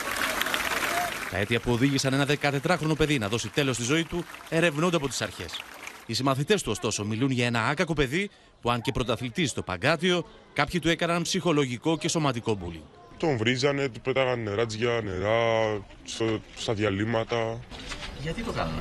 [1.31, 5.07] Τα αίτια που οδήγησαν ένα 14χρονο παιδί να δώσει τέλος στη ζωή του ερευνούνται από
[5.07, 5.61] τις αρχές.
[6.05, 8.29] Οι συμμαθητές του, ωστόσο, μιλούν για ένα άκακο παιδί
[8.61, 12.83] που, αν και πρωταθλητής στο Παγκάτιο, κάποιοι του έκαναν ψυχολογικό και σωματικό μπούλινγκ.
[13.21, 15.81] Τον βρίζανε, του πέταγαν νεράτζια, νερά,
[16.55, 17.59] στα διαλύματα.
[18.21, 18.79] Γιατί το κάνουν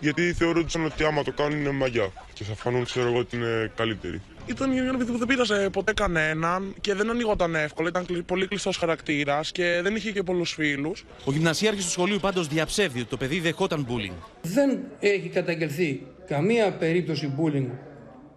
[0.00, 3.72] Γιατί θεωρούσαν ότι άμα το κάνουν είναι μαγιά και θα φανούν, ξέρω εγώ, ότι είναι
[3.76, 4.20] καλύτεροι.
[4.46, 7.88] Ήταν ένα παιδί που δεν πήρασε ποτέ κανέναν και δεν ανοίγονταν εύκολα.
[7.88, 11.04] Ήταν πολύ κλειστός χαρακτήρας και δεν είχε και πολλούς φίλους.
[11.24, 14.14] Ο γυμνασιάρχης του σχολείου πάντως διαψεύδει ότι το παιδί δεχόταν bullying.
[14.42, 17.68] Δεν έχει καταγγελθεί καμία περίπτωση bullying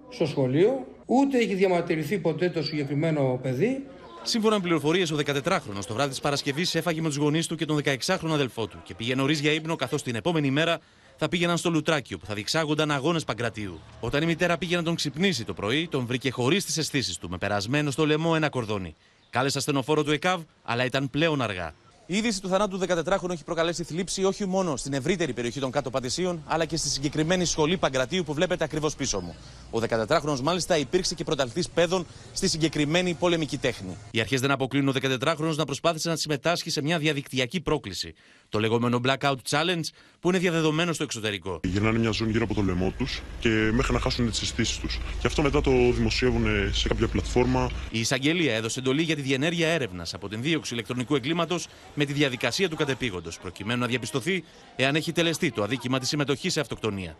[0.09, 3.84] στο σχολείο, ούτε έχει διαμαρτυρηθεί ποτέ το συγκεκριμένο παιδί.
[4.26, 7.65] Σύμφωνα με πληροφορίες, ο 14χρονο το βράδυ της Παρασκευής έφαγε με τους γονείς του και
[7.65, 10.80] τον 16χρονο αδελφό του και πήγε νωρί για ύπνο, καθώς την επόμενη μέρα
[11.15, 13.80] θα πήγαιναν στο Λουτράκιο που θα διεξάγονταν αγώνες Παγκρατίου.
[13.99, 17.30] Όταν η μητέρα πήγε να τον ξυπνήσει το πρωί, τον βρήκε χωρίς τις αισθήσεις του,
[17.30, 18.95] με περασμένο στο λαιμό ένα κορδόνι.
[19.30, 21.74] Κάλεσε ασθενοφόρο του ΕΚΑΒ, αλλά ήταν πλέον αργά.
[22.06, 25.72] Η είδηση του θανάτου του 14χρονου έχει προκαλέσει θλίψη όχι μόνο στην ευρύτερη περιοχή των
[25.72, 29.36] κάτω Πατησίων, αλλά και στη συγκεκριμένη σχολή Παγκρατίου που βλέπετε ακριβώς πίσω μου.
[29.72, 33.97] Ο 14χρονο μάλιστα υπήρξε και πρωταλτή παιδών στη συγκεκριμένη πολεμική τέχνη.
[34.12, 38.14] Οι αρχές δεν αποκλίνουν ο 14χρονο να προσπάθησε να συμμετάσχει σε μια διαδικτυακή πρόκληση.
[38.49, 39.84] Το λεγόμενο Blackout Challenge,
[40.20, 41.60] που είναι διαδεδομένο στο εξωτερικό.
[41.64, 44.99] Γυρνάνε μια ζώνη γύρω από το λαιμό τους και μέχρι να χάσουν τις αισθήσει τους.
[45.20, 47.70] Και αυτό μετά το δημοσιεύουν σε κάποια πλατφόρμα.
[47.91, 52.14] Η εισαγγελία έδωσε εντολή για τη διενέργεια έρευνας από την δίωξη ηλεκτρονικού εγκλήματος με τη
[52.14, 54.44] διαδικασία του κατεπήγοντος, προκειμένου να διαπιστωθεί
[54.76, 57.16] εάν έχει τελεστεί το αδίκημα της συμμετοχής σε αυτοκτονία.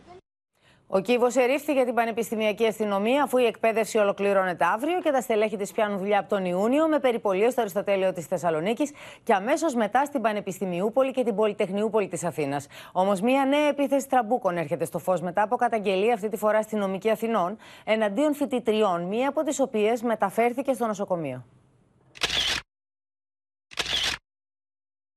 [0.96, 5.58] Ο κύβος ερρίφθη για την Πανεπιστημιακή Αστυνομία, αφού η εκπαίδευση ολοκληρώνεται αύριο και τα στελέχη
[5.58, 8.92] της πιάνουν δουλειά από τον Ιούνιο με περιπολίες στο Αριστοτέλειο της Θεσσαλονίκης
[9.24, 12.68] και αμέσως μετά στην Πανεπιστημιούπολη και την Πολυτεχνιούπολη της Αθήνας.
[12.92, 16.78] Όμως, μία νέα επίθεση τραμπούκων έρχεται στο φως μετά από καταγγελία αυτή τη φορά στην
[16.78, 21.46] νομική Αθηνών εναντίον φοιτητριών, μία από τις οποίες μεταφέρθηκε στο νοσοκομείο.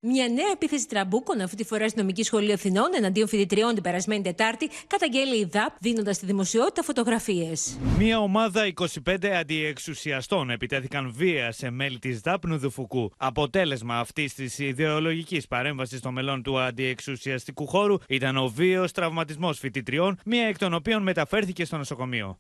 [0.01, 4.22] Μια νέα επίθεση τραμπούκων, αυτή τη φορά στη νομική σχολή Αθηνών, εναντίον φοιτητριών την περασμένη
[4.22, 7.78] Τετάρτη, καταγγέλλει η ΔΑΠ, δίνοντας στη δημοσιότητα φωτογραφίες.
[7.99, 13.12] Μια ομάδα 25 αντιεξουσιαστών επιτέθηκαν βίαια σε μέλη της ΔΑΠ ΝΔΦΚ.
[13.16, 20.18] Αποτέλεσμα αυτής της ιδεολογικής παρέμβασης των μελών του αντιεξουσιαστικού χώρου ήταν ο βίαιος τραυματισμός φοιτητριών,
[20.24, 22.38] μία εκ των οποίων μεταφέρθηκε στο νοσοκομείο.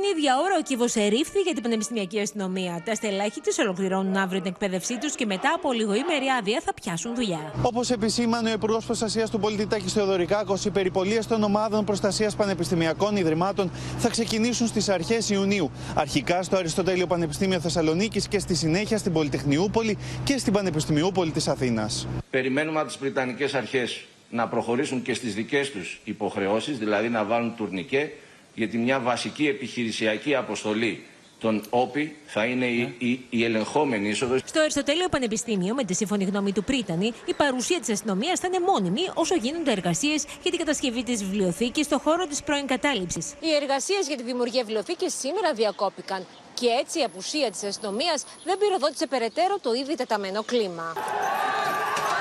[0.00, 2.82] Την ίδια ώρα ο κύβος ερήφθη για την Πανεπιστημιακή Αστυνομία.
[2.84, 7.14] Τα στελέχη της ολοκληρώνουν αύριο την εκπαίδευσή τους και μετά από λιγοήμερη άδεια θα πιάσουν
[7.14, 7.52] δουλειά.
[7.62, 13.16] Όπως επισήμανε ο Υπουργός Προστασίας του Πολίτη Τάκη Θεοδωρικάκος, οι περιπολίες των ομάδων προστασίας πανεπιστημιακών
[13.16, 15.70] ιδρυμάτων θα ξεκινήσουν στις αρχές Ιουνίου.
[15.94, 22.08] Αρχικά στο Αριστοτέλειο Πανεπιστήμιο Θεσσαλονίκης και στη συνέχεια στην Πολυτεχνιούπολη και στην Πανεπιστημιούπολη της Αθήνας.
[22.30, 27.54] Περιμένουμε από τις Βρυτανικέ Αρχές να προχωρήσουν και στις δικές τους υποχρεώσεις, δηλαδή να βάλουν
[27.56, 28.10] τουρνικέ
[28.54, 31.04] γιατί μια βασική επιχειρησιακή αποστολή
[31.40, 34.40] των ΟΠΗ θα είναι η, η, η ελεγχόμενη είσοδος.
[34.44, 38.60] Στο Αριστοτέλειο Πανεπιστήμιο, με τη σύμφωνη γνώμη του Πρίτανη, η παρουσία της αστυνομίας θα είναι
[38.66, 43.32] μόνιμη όσο γίνονται εργασίες για την κατασκευή της βιβλιοθήκης στο χώρο της πρώην κατάληψης.
[43.40, 46.26] Οι εργασίες για τη δημιουργία βιβλιοθήκης σήμερα διακόπηκαν.
[46.54, 50.92] Και έτσι η απουσία της αστυνομίας δεν πυροδότησε περαιτέρω το ήδη τεταμένο κλίμα.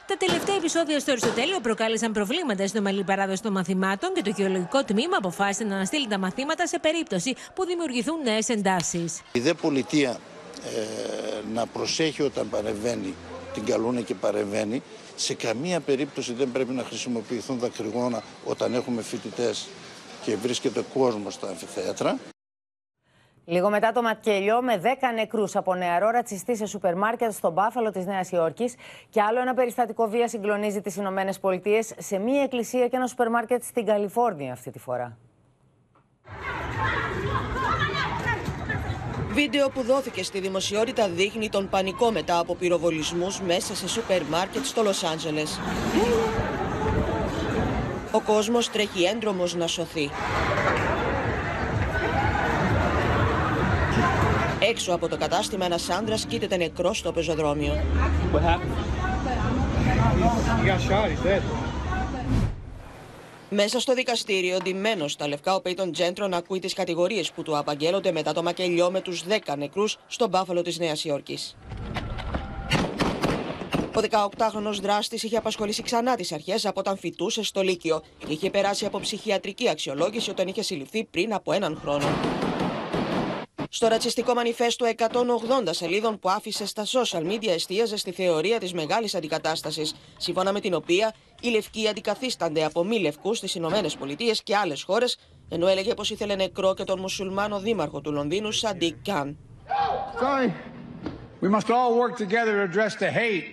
[0.09, 4.83] Τα τελευταία επεισόδια στο Αριστοτέλειο προκάλεσαν προβλήματα στην ομαλή παράδοση των μαθημάτων και το γεωλογικό
[4.83, 9.21] τμήμα αποφάσισε να αναστείλει τα μαθήματα σε περίπτωση που δημιουργηθούν νέες εντάσεις.
[9.31, 13.13] Η δε πολιτεία ε, να προσέχει όταν παρεμβαίνει,
[13.53, 14.81] την καλούνε και παρεμβαίνει.
[15.15, 19.67] Σε καμία περίπτωση δεν πρέπει να χρησιμοποιηθούν δακρυγόνα όταν έχουμε φοιτητές
[20.23, 22.19] και βρίσκεται κόσμος στα αμφιθέατρα.
[23.45, 27.91] Λίγο μετά το μακελιό με 10 νεκρούς από νεαρό ρατσιστή σε σούπερ μάρκετ στον Μπάφαλο
[27.91, 28.75] της Νέας Υόρκης
[29.09, 33.29] και άλλο ένα περιστατικό βία συγκλονίζει τις Ηνωμένες Πολιτείες σε μία εκκλησία και ένα σούπερ
[33.29, 35.17] μάρκετ στην Καλιφόρνια αυτή τη φορά.
[39.31, 44.65] Βίντεο που δόθηκε στη δημοσιότητα δείχνει τον πανικό μετά από πυροβολισμούς μέσα σε σούπερ μάρκετ
[44.65, 45.59] στο Λος Άντζελες.
[48.11, 50.09] Ο κόσμος τρέχει έντρομος να σωθεί.
[54.69, 57.83] Έξω από το κατάστημα ένας άντρας κοίταται νεκρός στο πεζοδρόμιο.
[63.49, 68.11] Μέσα στο δικαστήριο, ντυμένος στα λευκά, ο Πέιτον Τζέντρον ακούει τις κατηγορίες που του απαγγέλλονται
[68.11, 71.57] μετά το μακελιό με τους 10 νεκρούς στο μπάφαλο της Νέας Υόρκης.
[73.95, 78.01] Ο 18χρονο δράστης είχε απασχολήσει ξανά τις αρχές από όταν φοιτούσε στο Λύκειο.
[78.27, 82.05] Είχε περάσει από ψυχιατρική αξιολόγηση όταν είχε συλληφθεί πριν από έναν χρόνο.
[83.71, 85.03] Στο ρατσιστικό μανιφέστο 180
[85.69, 90.73] σελίδων που άφησε στα social media εστίαζε στη θεωρία της μεγάλης αντικατάστασης, σύμφωνα με την
[90.73, 95.17] οποία οι λευκοί αντικαθίστανται από μη λευκούς στις Ηνωμένες Πολιτείες και άλλες χώρες,
[95.49, 99.37] ενώ έλεγε πως ήθελε νεκρό και τον μουσουλμάνο δήμαρχο του Λονδίνου Σαντίκ Καν.
[100.19, 100.53] Sorry.
[101.41, 103.49] We must all work together to address the hate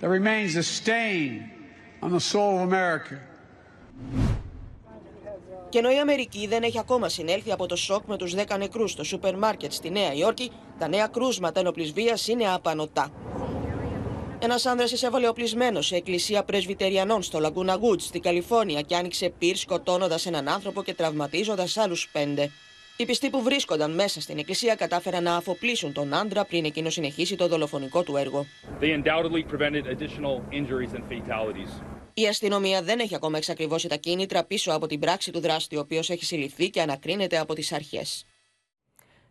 [0.00, 1.50] that remains a stain
[2.04, 3.14] on the soul of America.
[5.72, 8.90] Και ενώ η Αμερική δεν έχει ακόμα συνέλθει από το σοκ με τους 10 νεκρούς
[8.90, 13.10] στο σούπερ μάρκετ στη Νέα Υόρκη, τα νέα κρούσματα ενοπλής βίας είναι απανοτά.
[14.38, 19.56] Ένας άνδρας εισέβαλε οπλισμένος σε εκκλησία πρεσβυτεριανών στο Λαγκούνα Γκούτ στη Καλιφόρνια και άνοιξε πυρ
[19.56, 22.50] σκοτώνοντας έναν άνθρωπο και τραυματίζοντας άλλους πέντε.
[23.02, 27.36] Οι πιστοί που βρίσκονταν μέσα στην εκκλησία κατάφεραν να αφοπλίσουν τον άντρα πριν εκείνος συνεχίσει
[27.36, 28.46] το δολοφονικό του έργο.
[32.14, 35.80] Η αστυνομία δεν έχει ακόμα εξακριβώσει τα κίνητρα πίσω από την πράξη του δράστη, ο
[35.80, 38.26] οποίος έχει συλληφθεί και ανακρίνεται από τις αρχές.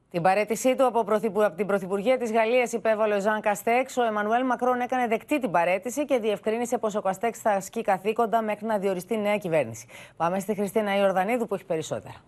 [0.09, 1.43] Την παρέτησή του από, πρωθυπου...
[1.43, 3.97] από την Πρωθυπουργία της Γαλλίας υπέβαλε ο Ζαν Καστέξ.
[3.97, 8.41] Ο Εμμανουέλ Μακρόν έκανε δεκτή την παρέτηση και διευκρίνησε πως ο Καστέξ θα ασκεί καθήκοντα
[8.41, 9.87] μέχρι να διοριστεί νέα κυβέρνηση.
[10.17, 12.23] Πάμε στη Χριστίνα Ιορδανίδου που έχει περισσότερα.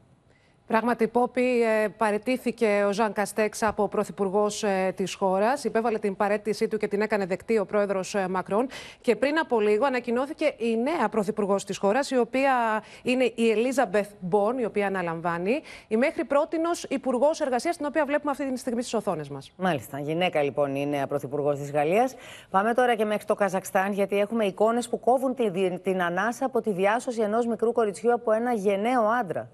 [0.67, 5.63] Πράγματι, Πόπη, ε, παρετήθηκε ο Ζαν Καστέξ από πρωθυπουργός ε, της χώρας.
[5.63, 8.67] Υπέβαλε την παρέτησή του και την έκανε δεκτή ο πρόεδρος ε, Μακρόν.
[9.01, 14.09] Και πριν από λίγο ανακοινώθηκε η νέα πρωθυπουργός της χώρας, η οποία είναι η Ελίζαμπεθ
[14.19, 18.81] Μπον, η οποία αναλαμβάνει, η μέχρι πρότινος υπουργός εργασίας, την οποία βλέπουμε αυτή τη στιγμή
[18.81, 19.51] στις οθόνες μας.
[19.57, 19.99] Μάλιστα.
[19.99, 22.15] Γυναίκα λοιπόν η νέα πρωθυπουργός της Γαλλίας.
[22.49, 26.61] Πάμε τώρα και μέχρι το Καζακστάν, γιατί έχουμε εικόνες που κόβουν την, την ανάσα από
[26.61, 29.49] τη διάσωση ενός μικρού κοριτσιού από ένα γενναίο άντρα.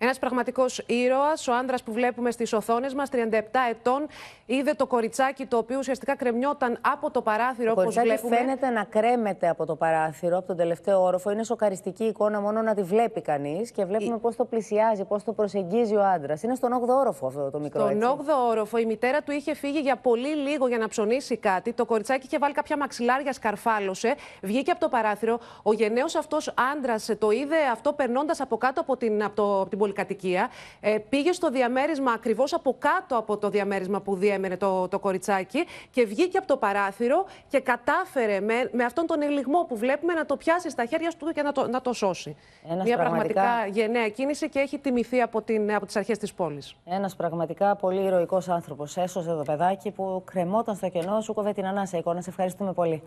[0.00, 4.06] Ένας πραγματικός ήρωας, ο άντρας που βλέπουμε στις οθόνες μας, 37 ετών,
[4.46, 7.68] είδε το κοριτσάκι το οποίο ουσιαστικά κρεμιόταν από το παράθυρο.
[7.68, 8.36] Το κοριτσάκι βλέπουμε.
[8.36, 11.30] φαίνεται να κρέμεται από το παράθυρο, από τον τελευταίο όροφο.
[11.30, 14.18] Είναι σοκαριστική εικόνα μόνο να τη βλέπει κανείς και βλέπουμε Η...
[14.18, 16.42] πώς το πλησιάζει, πώς το προσεγγίζει ο άντρας.
[16.42, 19.78] Είναι στον 8ο όροφο αυτό το μικρό Στον 8ο όροφο η μητέρα του είχε φύγει
[19.78, 21.72] για πολύ λίγο για να ψωνίσει κάτι.
[21.72, 25.38] Το κοριτσάκι είχε βάλει κάποια μαξιλάρια, σκαρφάλωσε, βγήκε από το παράθυρο.
[25.62, 29.68] Ο γενναίος αυτός άντρας το είδε αυτό περνώντας από κάτω από την, από το, από
[29.68, 30.50] την πολυκατοικία.
[30.80, 35.64] Ε, πήγε στο διαμέρισμα ακριβώς από κάτω από το διαμέρισμα που διέμενε το, το κοριτσάκι
[35.90, 40.26] και βγήκε από το παράθυρο και κατάφερε με, με αυτόν τον ελιγμό που βλέπουμε να
[40.26, 42.36] το πιάσει στα χέρια του και να το, να το σώσει.
[42.70, 43.42] Ένας Μια πραγματικά...
[43.42, 46.74] πραγματικά γενναία κίνηση και έχει τιμηθεί από, την, από τις αρχές της πόλης.
[46.84, 48.96] Ένας πραγματικά πολύ ηρωικός άνθρωπος.
[48.96, 52.20] Έσωσε το παιδάκι που κρεμόταν στο κενό, σου κόβε την ανάσα εικόνα.
[52.20, 53.02] Σε ευχαριστούμε πολύ.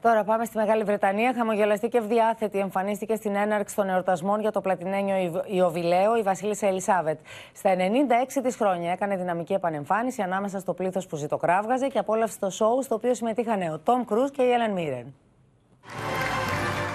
[0.00, 1.34] Τώρα πάμε στη Μεγάλη Βρετανία.
[1.36, 7.18] Χαμογελαστή και ευδιάθετη εμφανίστηκε στην έναρξη των εορτασμών για το πλατινένιο Ιωβιλέο η Βασίλισσα Ελισάβετ.
[7.54, 12.50] Στα 96 της χρόνια έκανε δυναμική επανεμφάνιση ανάμεσα στο πλήθος που ζητοκράβγαζε και απόλαυσε το
[12.50, 15.14] σοου στο οποίο συμμετείχαν ο Τόμ Κρούζ και η Έλεν Μίρεν.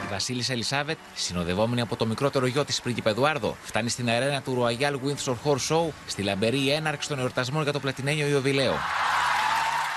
[0.06, 4.64] Η Βασίλισσα Ελισάβετ, συνοδευόμενη από το μικρότερο γιο της πρίγκιπε Εδουάρδο, φτάνει στην αρένα του
[4.64, 8.74] Royal Windsor Horse Show στη λαμπερή έναρξη των εορτασμών για το πλατινένιο Ιωβιλέο.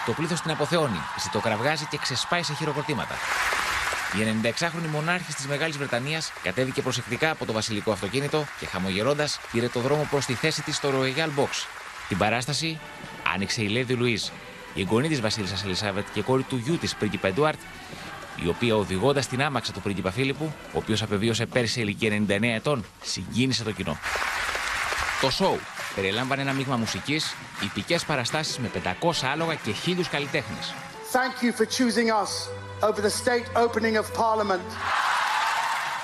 [0.07, 3.15] Το πλήθος την αποθεώνει, ζητοκραυγάζει και ξεσπάει σε χειροκροτήματα.
[4.15, 9.69] Η 96χρονη μονάρχη της Μεγάλης Βρετανίας κατέβηκε προσεκτικά από το βασιλικό αυτοκίνητο και χαμογελώντας πήρε
[9.69, 11.67] το δρόμο προς τη θέση της στο Royal Box.
[12.09, 12.79] Την παράσταση
[13.35, 14.33] άνοιξε η Lady Louise,
[14.75, 17.59] η εγγονή της Βασίλισσας Ελισάβετ και κόρη του γιου της πρίγκιπα Εντουάρτ,
[18.45, 22.55] η οποία οδηγώντας την άμαξα του πρίγκιπα Φίλιππου, ο οποίος απεβίωσε πέρσι σε ηλικία 99
[22.55, 23.99] ετών, συγκίνησε το κοινό.
[25.21, 25.59] Το σοου
[25.97, 30.75] περιλάμβανε ένα μείγμα μουσικής, υπηκές παραστάσεις με 500 άλογα και χίλιους καλλιτέχνες.
[31.13, 32.33] Thank you for choosing us
[32.89, 34.67] over the state opening of Parliament.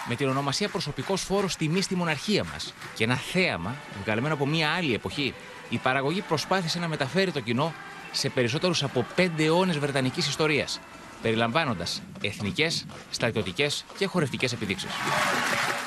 [0.09, 3.75] Με την ονομασία Προσωπικός Φόρος Τιμή στη Μοναρχία μας και ένα θέαμα
[4.05, 5.35] βγαλμένο από μια άλλη εποχή,
[5.69, 7.75] η παραγωγή προσπάθησε να μεταφέρει το κοινό
[8.13, 10.81] σε περισσότερους από πέντε αιώνες Βρετανικής ιστορίας,
[11.23, 14.91] περιλαμβάνοντας εθνικές, στρατιωτικές και χορευτικές επιδείξεις.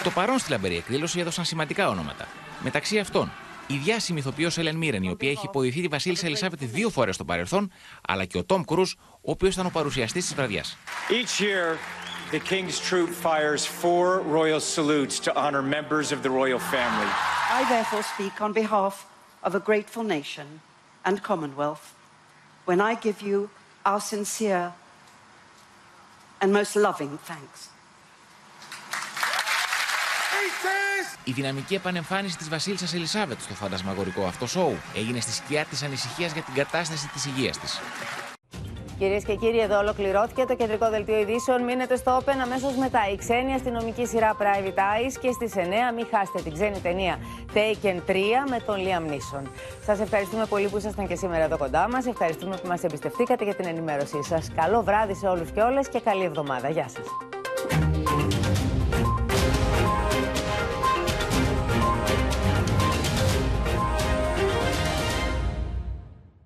[0.03, 2.27] Το παρόν στη λαμπερή εκδήλωση έδωσαν σημαντικά ονόματα.
[2.63, 3.31] Μεταξύ αυτών,
[3.67, 7.25] η διάσημη ηθοποιό Έλεν Μίρεν, η οποία έχει υποδηθεί τη Βασίλισσα Ελισάβετ δύο φορέ στο
[7.25, 7.71] παρελθόν,
[8.07, 10.63] αλλά και ο Τόμ Κρούζ, ο οποίο ήταν ο παρουσιαστή τη βραδιά.
[11.09, 11.77] Each year,
[12.31, 17.09] the King's Troop fires four royal salutes to honor members of the royal family.
[17.59, 18.95] I therefore speak on behalf
[19.47, 20.47] of a grateful nation
[21.07, 21.85] and Commonwealth
[22.69, 23.49] when I give you
[23.85, 24.73] our sincere
[26.41, 27.59] and most loving thanks.
[31.23, 36.31] Η δυναμική επανεμφάνιση της Βασίλισσας Ελισάβετ στο φαντασμαγορικό αυτό σοου έγινε στη σκιά της ανησυχίας
[36.31, 37.79] για την κατάσταση της υγείας της.
[38.97, 41.63] Κυρίες και κύριοι, εδώ ολοκληρώθηκε το κεντρικό δελτίο ειδήσεων.
[41.63, 42.99] Μείνετε στο Open αμέσως μετά.
[43.13, 45.59] Η ξένη αστυνομική σειρά Private Eyes και στις 9
[45.95, 47.19] μην χάσετε την ξένη ταινία
[47.53, 48.13] Taken 3
[48.49, 49.43] με τον Liam Neeson.
[49.85, 52.05] Σας ευχαριστούμε πολύ που ήσασταν και σήμερα εδώ κοντά μας.
[52.05, 54.51] Ευχαριστούμε που μας εμπιστευτήκατε για την ενημέρωσή σας.
[54.55, 56.69] Καλό βράδυ σε όλους και όλες και καλή εβδομάδα.
[56.69, 57.05] Γεια σας.